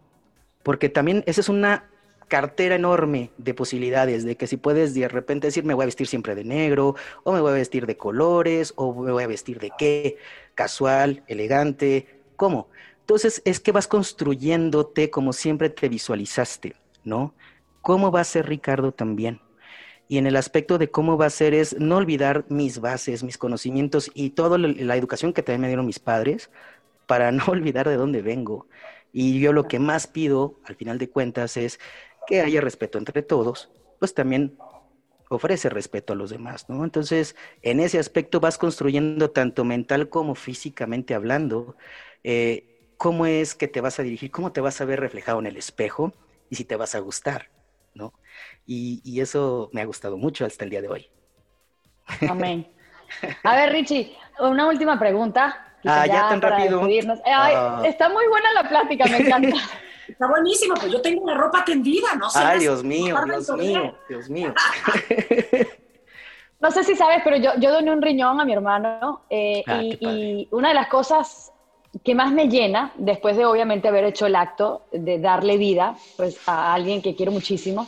[0.63, 1.89] Porque también esa es una
[2.29, 6.07] cartera enorme de posibilidades, de que si puedes de repente decir, me voy a vestir
[6.07, 9.59] siempre de negro, o me voy a vestir de colores, o me voy a vestir
[9.61, 10.17] de qué,
[10.55, 12.68] casual, elegante, ¿Cómo?
[13.01, 16.74] Entonces es que vas construyéndote como siempre te visualizaste,
[17.05, 17.35] ¿no?
[17.82, 19.41] ¿Cómo va a ser Ricardo también?
[20.09, 23.39] Y en el aspecto de cómo va a ser es no olvidar mis bases, mis
[23.39, 26.51] conocimientos y toda la educación que también me dieron mis padres
[27.07, 28.68] para no olvidar de dónde vengo.
[29.12, 31.78] Y yo lo que más pido, al final de cuentas, es
[32.26, 34.57] que haya respeto entre todos, pues también
[35.28, 36.85] ofrece respeto a los demás, ¿no?
[36.85, 41.76] Entonces, en ese aspecto vas construyendo tanto mental como físicamente hablando
[42.25, 45.47] eh, cómo es que te vas a dirigir, cómo te vas a ver reflejado en
[45.47, 46.12] el espejo
[46.49, 47.51] y si te vas a gustar,
[47.95, 48.14] ¿no?
[48.66, 51.11] Y, eso me ha gustado mucho hasta el día de hoy.
[52.29, 52.66] Amén.
[53.45, 55.77] A ver, Richie, una última pregunta.
[55.85, 56.83] Ah, ya, tan rápido.
[57.27, 57.83] Ah.
[57.85, 59.57] Está muy buena la plática, me encanta.
[60.09, 62.39] Está buenísimo, pues yo tengo la ropa tendida, no sé.
[62.39, 64.55] Ay, Dios mío, Dios mío, Dios mío.
[66.61, 69.81] No sé si sabes, pero yo, yo doné un riñón a mi hermano eh, ah,
[69.83, 71.54] y, una de las cosas
[72.03, 76.41] que más me llena, después de obviamente haber hecho el acto de darle vida pues,
[76.49, 77.87] a alguien que quiero muchísimo,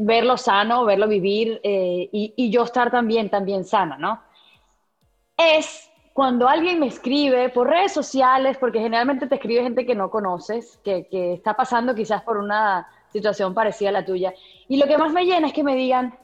[0.00, 4.20] verlo sano, verlo vivir eh, y, yo estar también, también sana, ¿no?
[5.36, 10.10] Es cuando alguien me escribe por redes sociales, porque generalmente te escribe gente que no
[10.10, 14.34] conoces, que, está pasando quizás por una situación parecida a la tuya,
[14.68, 16.18] y lo que más me llena es que me digan,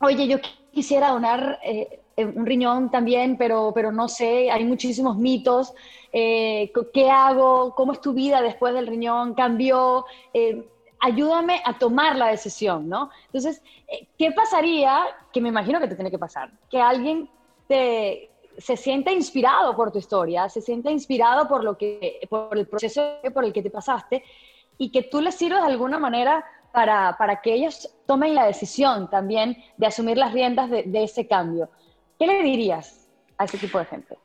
[0.00, 0.38] oye, yo
[0.72, 5.72] quisiera donar eh, un riñón también, pero, pero no sé, hay muchísimos mitos.
[6.12, 7.74] Eh, ¿Qué hago?
[7.74, 9.34] ¿Cómo es tu vida después del riñón?
[9.34, 10.06] ¿Cambió?
[10.32, 10.68] Eh,
[11.00, 13.10] ayúdame a tomar la decisión, ¿no?
[13.26, 13.62] Entonces,
[14.16, 15.02] ¿qué pasaría?
[15.32, 16.50] Que me imagino que te tiene que pasar.
[16.70, 17.28] Que alguien
[17.66, 22.66] te, se sienta inspirado por tu historia, se sienta inspirado por, lo que, por el
[22.66, 23.02] proceso
[23.32, 24.22] por el que te pasaste
[24.78, 29.08] y que tú le sirvas de alguna manera para, para, que ellos tomen la decisión
[29.08, 31.70] también de asumir las riendas de, ese cambio.
[32.24, 33.06] ¿Qué le dirías
[33.36, 34.16] a ese tipo de gente?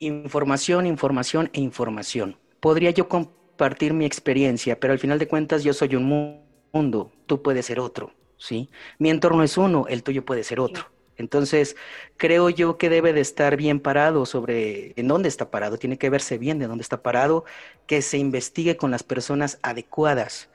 [0.00, 2.36] Información, información e información.
[2.60, 6.04] Podría yo compartir mi experiencia, pero al final de cuentas yo soy un
[6.74, 8.68] mundo, tú puedes ser otro, ¿sí?
[8.98, 10.90] Mi entorno es uno, el tuyo puede ser otro.
[11.16, 11.76] Entonces,
[12.18, 16.10] creo yo que debe de estar bien parado sobre en dónde está parado, tiene que
[16.10, 17.46] verse bien de dónde está parado,
[17.86, 20.50] que se investigue con las personas adecuadas,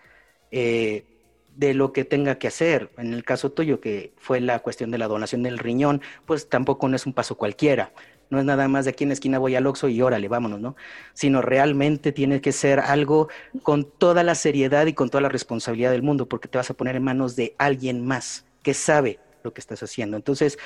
[0.52, 1.11] eh,
[1.56, 2.90] de lo que tenga que hacer.
[2.98, 6.88] En el caso tuyo, que fue la cuestión de la donación del riñón, pues tampoco
[6.88, 7.92] no es un paso cualquiera.
[8.30, 10.62] No es nada más de aquí en la esquina voy al Oxxo y órale, vámonos,
[10.62, 10.78] ¿no?
[11.14, 13.28] Sino realmente tiene que ser algo
[13.62, 16.74] con toda la seriedad y con toda la responsabilidad del mundo, porque te vas a
[16.74, 20.16] poner en manos de alguien más que sabe lo que estás haciendo.
[20.16, 20.58] Entonces,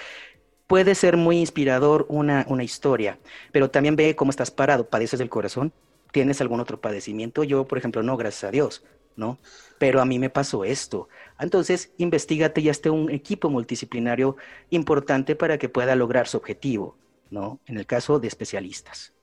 [0.67, 3.17] puede ser muy inspirador una, una historia,
[3.51, 4.87] pero también ve cómo estás parado.
[4.87, 5.73] ¿Padeces del corazón?
[6.11, 7.43] ¿Tienes algún otro padecimiento?
[7.43, 8.83] Yo, por ejemplo, no, gracias a Dios.
[9.15, 9.37] ¿No?
[9.77, 11.09] Pero a mí me pasó esto.
[11.39, 14.37] Entonces, investigate y hazte un equipo multidisciplinario
[14.69, 16.97] importante para que pueda lograr su objetivo,
[17.29, 17.59] ¿no?
[17.65, 19.13] En el caso de especialistas.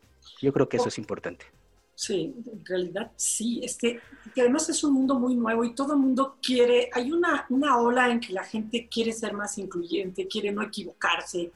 [0.41, 1.47] Yo creo que eso es importante.
[1.95, 4.01] Sí, en realidad sí, este,
[4.35, 7.79] que además es un mundo muy nuevo y todo el mundo quiere, hay una, una
[7.79, 11.53] ola en que la gente quiere ser más incluyente, quiere no equivocarse.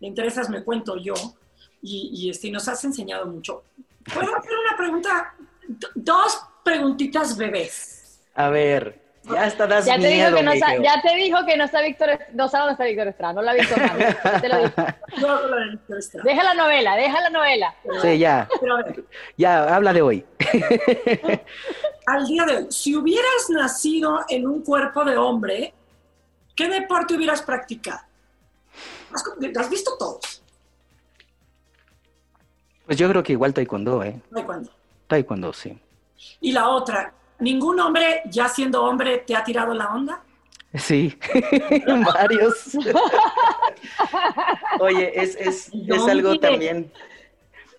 [0.00, 1.14] Entre esas me cuento yo
[1.82, 3.64] y, y este, nos has enseñado mucho.
[4.14, 5.34] ¿Puedo hacer una pregunta?
[5.94, 8.20] Dos preguntitas bebés.
[8.34, 11.64] A ver, ya está das ya te dijo que no Ya te dijo que no
[11.64, 13.74] está Víctor, no sabe dónde está Víctor Estrada, no la ha visto
[14.40, 14.72] Te lo dijo.
[15.20, 16.24] No, la Víctor Estrada.
[16.24, 17.74] Deja la novela, deja la novela.
[18.00, 18.48] Sí, ya.
[19.36, 20.24] ya, habla de hoy.
[22.06, 25.74] Al día de hoy, si hubieras nacido en un cuerpo de hombre,
[26.56, 28.00] ¿qué deporte hubieras practicado?
[29.12, 29.24] ¿Has,
[29.58, 30.42] has visto todos?
[32.86, 34.20] Pues yo creo que igual taekwondo, ¿eh?
[34.32, 34.70] Taekwondo.
[35.06, 35.78] Taekwondo, sí.
[36.40, 40.22] Y la otra, ¿ningún hombre, ya siendo hombre, te ha tirado la onda?
[40.74, 41.18] Sí,
[42.14, 42.76] varios.
[44.78, 46.92] Oye, es, es, es algo también,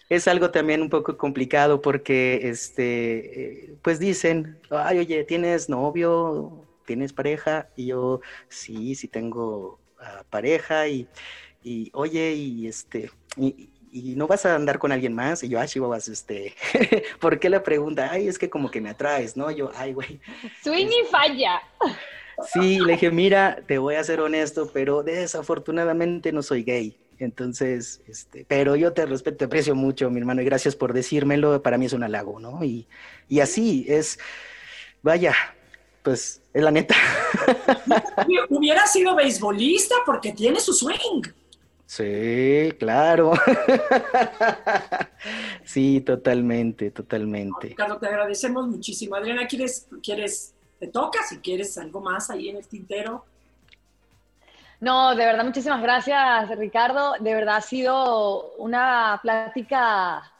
[0.09, 6.65] es algo también un poco complicado porque, este, eh, pues dicen, ay, oye, ¿tienes novio?
[6.85, 7.69] ¿Tienes pareja?
[7.77, 8.19] Y yo,
[8.49, 11.07] sí, sí tengo ah, pareja y,
[11.63, 15.43] y, oye, y este, y, y no vas a andar con alguien más.
[15.43, 16.55] Y yo, ay, chihuahuas, este,
[17.19, 18.09] ¿por qué la pregunta?
[18.11, 19.51] Ay, es que como que me atraes, ¿no?
[19.51, 20.19] Yo, ay, güey.
[20.63, 21.61] Swing y falla.
[22.51, 26.97] Sí, le dije, mira, te voy a ser honesto, pero desafortunadamente no soy gay.
[27.19, 31.61] Entonces, este, pero yo te respeto, te aprecio mucho, mi hermano, y gracias por decírmelo.
[31.61, 32.63] Para mí es un halago, ¿no?
[32.63, 32.87] Y,
[33.27, 34.17] y así es,
[35.03, 35.35] vaya,
[36.01, 36.95] pues es la neta.
[38.49, 41.21] Hubiera sido beisbolista porque tiene su swing.
[41.91, 43.33] Sí, claro.
[45.65, 47.67] sí, totalmente, totalmente.
[47.67, 49.17] Ricardo, te agradecemos muchísimo.
[49.17, 53.25] Adriana, ¿quieres, quieres, te toca si quieres algo más ahí en el tintero?
[54.79, 57.15] No, de verdad, muchísimas gracias, Ricardo.
[57.19, 60.31] De verdad ha sido una plática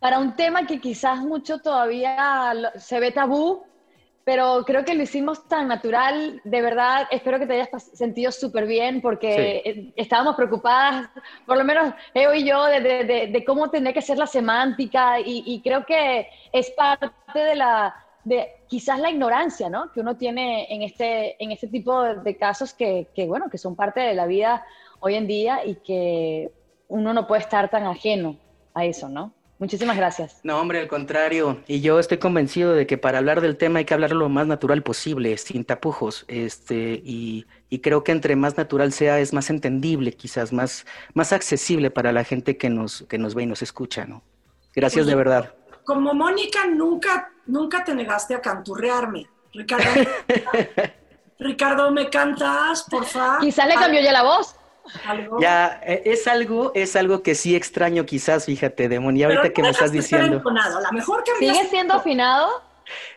[0.00, 3.64] para un tema que quizás mucho todavía se ve tabú,
[4.24, 8.66] pero creo que lo hicimos tan natural, de verdad, espero que te hayas sentido súper
[8.66, 11.10] bien porque eh, estábamos preocupadas,
[11.46, 15.84] por lo menos Eo y yo, de, cómo tendría que ser la semántica y, creo
[15.84, 17.94] que es parte de la,
[18.24, 19.92] de quizás la ignorancia, ¿no?
[19.92, 23.76] Que uno tiene en este, en este tipo de casos que, que, bueno, que son
[23.76, 24.64] parte de la vida
[25.00, 26.50] hoy en día y que
[26.88, 28.38] uno no puede estar tan ajeno
[28.72, 29.32] a eso, ¿no?
[29.58, 30.40] Muchísimas gracias.
[30.42, 31.62] No, hombre, al contrario.
[31.68, 34.46] Y yo estoy convencido de que para hablar del tema hay que hablar lo más
[34.46, 36.24] natural posible, sin tapujos.
[36.26, 37.46] Este, y,
[37.82, 42.24] creo que entre más natural sea, es más entendible, quizás más, más accesible para la
[42.24, 44.22] gente que nos, que nos ve y nos escucha, ¿no?
[44.74, 45.54] Gracias de verdad.
[45.84, 49.84] Como Mónica, nunca, nunca te negaste a canturrearme, Ricardo.
[51.38, 53.40] Ricardo, ¿me cantas, por favor?
[53.40, 54.56] Quizás le cambió ya la voz.
[55.06, 55.40] ¿Algo?
[55.40, 59.54] Ya, eh, es algo, es algo que sí extraño quizás, fíjate, Demon, y ahorita Pero
[59.54, 60.36] que me estás diciendo.
[60.36, 60.80] entonado.
[61.38, 62.62] ¿Sigue siendo afinado?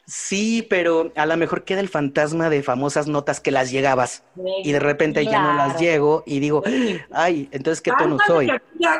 [0.05, 4.23] Sí, pero a lo mejor queda el fantasma de famosas notas que las llegabas
[4.63, 6.63] y de repente ya no las llego y digo,
[7.11, 8.49] ay, entonces ¿qué tono soy?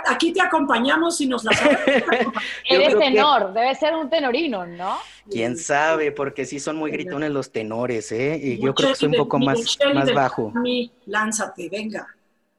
[0.06, 1.82] Aquí, te- acompañamos y nos la sabemos.
[2.70, 4.98] Yo Eres que- tenor, debe ser un tenorino, ¿no?
[5.32, 6.12] ¿Quién sabe?
[6.12, 8.38] Porque sí son muy gritones los tenores, ¿eh?
[8.42, 10.50] Y yo creo que soy un de- poco más, Michelle más bajo.
[10.52, 12.08] Miami, lánzate, venga.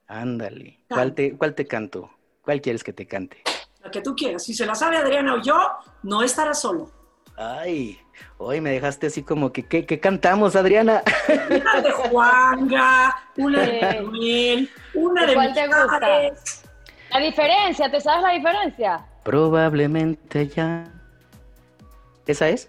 [0.09, 0.81] Ándale.
[0.89, 2.11] ¿Cuál te, cuál te canto?
[2.43, 3.43] ¿Cuál quieres que te cante?
[3.83, 4.43] La que tú quieras.
[4.45, 5.57] Si se la sabe Adriana o yo,
[6.03, 6.91] no estará solo.
[7.37, 8.01] Ay,
[8.39, 11.03] hoy me dejaste así como que, ¿qué, qué cantamos, Adriana?
[11.51, 13.81] Una de Juanga, una de.
[14.03, 16.01] Manuel, una ¿Y de cuál te gusta?
[17.11, 19.07] La diferencia, ¿te sabes la diferencia?
[19.25, 20.85] Probablemente ya.
[22.27, 22.69] ¿Esa es?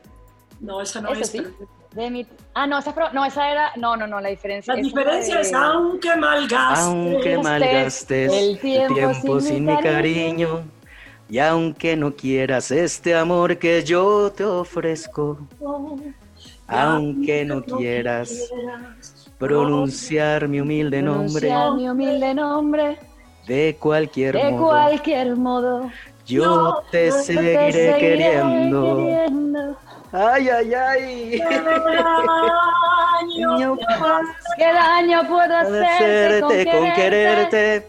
[0.59, 1.29] No, esa no Esa es.
[1.31, 1.41] sí.
[1.41, 2.25] pero- De mi...
[2.53, 3.71] Ah, no, esa no, esa era...
[3.77, 4.75] No, no, no, la diferencia.
[4.75, 6.79] La diferencia de- es aunque malgastes.
[6.85, 10.61] Aunque malgastes el el tiempo tiempo, sin sin, mi mi cariño,
[11.29, 15.39] y aunque no quieras este amor que yo te ofrezco,
[16.67, 18.51] aunque no quieras
[19.37, 22.99] pronunciar mi humilde nombre pronunciar mi humilde nombre
[23.47, 25.89] de cualquier de modo, cualquier modo.
[26.27, 28.97] yo te Te seguiré seguiré queriendo.
[28.97, 29.77] queriendo.
[30.11, 31.41] Ay, ay, ay.
[33.19, 33.77] Año
[34.57, 36.95] ¿Qué daño puedo hacerte con hacerte con quererte?
[36.95, 37.87] quererte.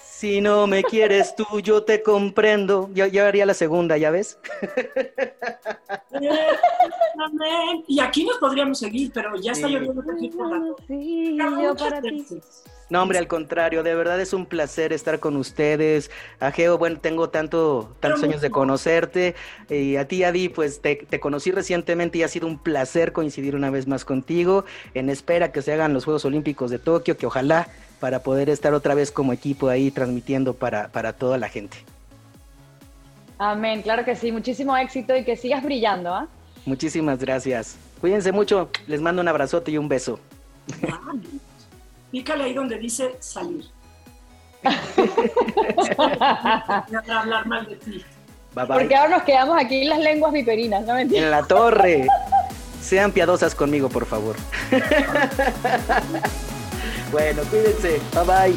[0.00, 2.88] Si no me quieres tú, yo te comprendo.
[2.94, 4.38] Ya, ya haría la segunda, ¿ya ves?
[6.12, 7.84] Amén.
[7.88, 9.74] Y aquí nos podríamos seguir, pero ya está Sí.
[9.74, 12.26] lloviendo por la Sí, yo para ti.
[12.90, 16.10] No, hombre, al contrario, de verdad es un placer estar con ustedes.
[16.38, 19.34] Ageo, bueno, tengo tanto, tantos años de conocerte.
[19.70, 23.56] Y a ti, Adi, pues te, te conocí recientemente y ha sido un placer coincidir
[23.56, 24.64] una vez más contigo.
[24.92, 27.68] En espera que se hagan los Juegos Olímpicos de Tokio, que ojalá
[28.00, 31.78] para poder estar otra vez como equipo ahí transmitiendo para, para toda la gente.
[33.38, 34.30] Amén, claro que sí.
[34.30, 36.28] Muchísimo éxito y que sigas brillando, ¿ah?
[36.66, 37.76] Muchísimas gracias.
[38.00, 40.20] Cuídense mucho, les mando un abrazote y un beso.
[42.14, 43.64] Pícale ahí donde dice salir.
[44.62, 45.08] Voy
[46.20, 48.04] a hablar mal de ti.
[48.54, 48.78] Bye bye.
[48.78, 50.96] Porque ahora nos quedamos aquí en las lenguas viperinas, ¿no?
[50.96, 52.06] En la torre.
[52.80, 54.36] Sean piadosas conmigo, por favor.
[57.10, 58.00] bueno, cuídense.
[58.14, 58.56] Bye bye.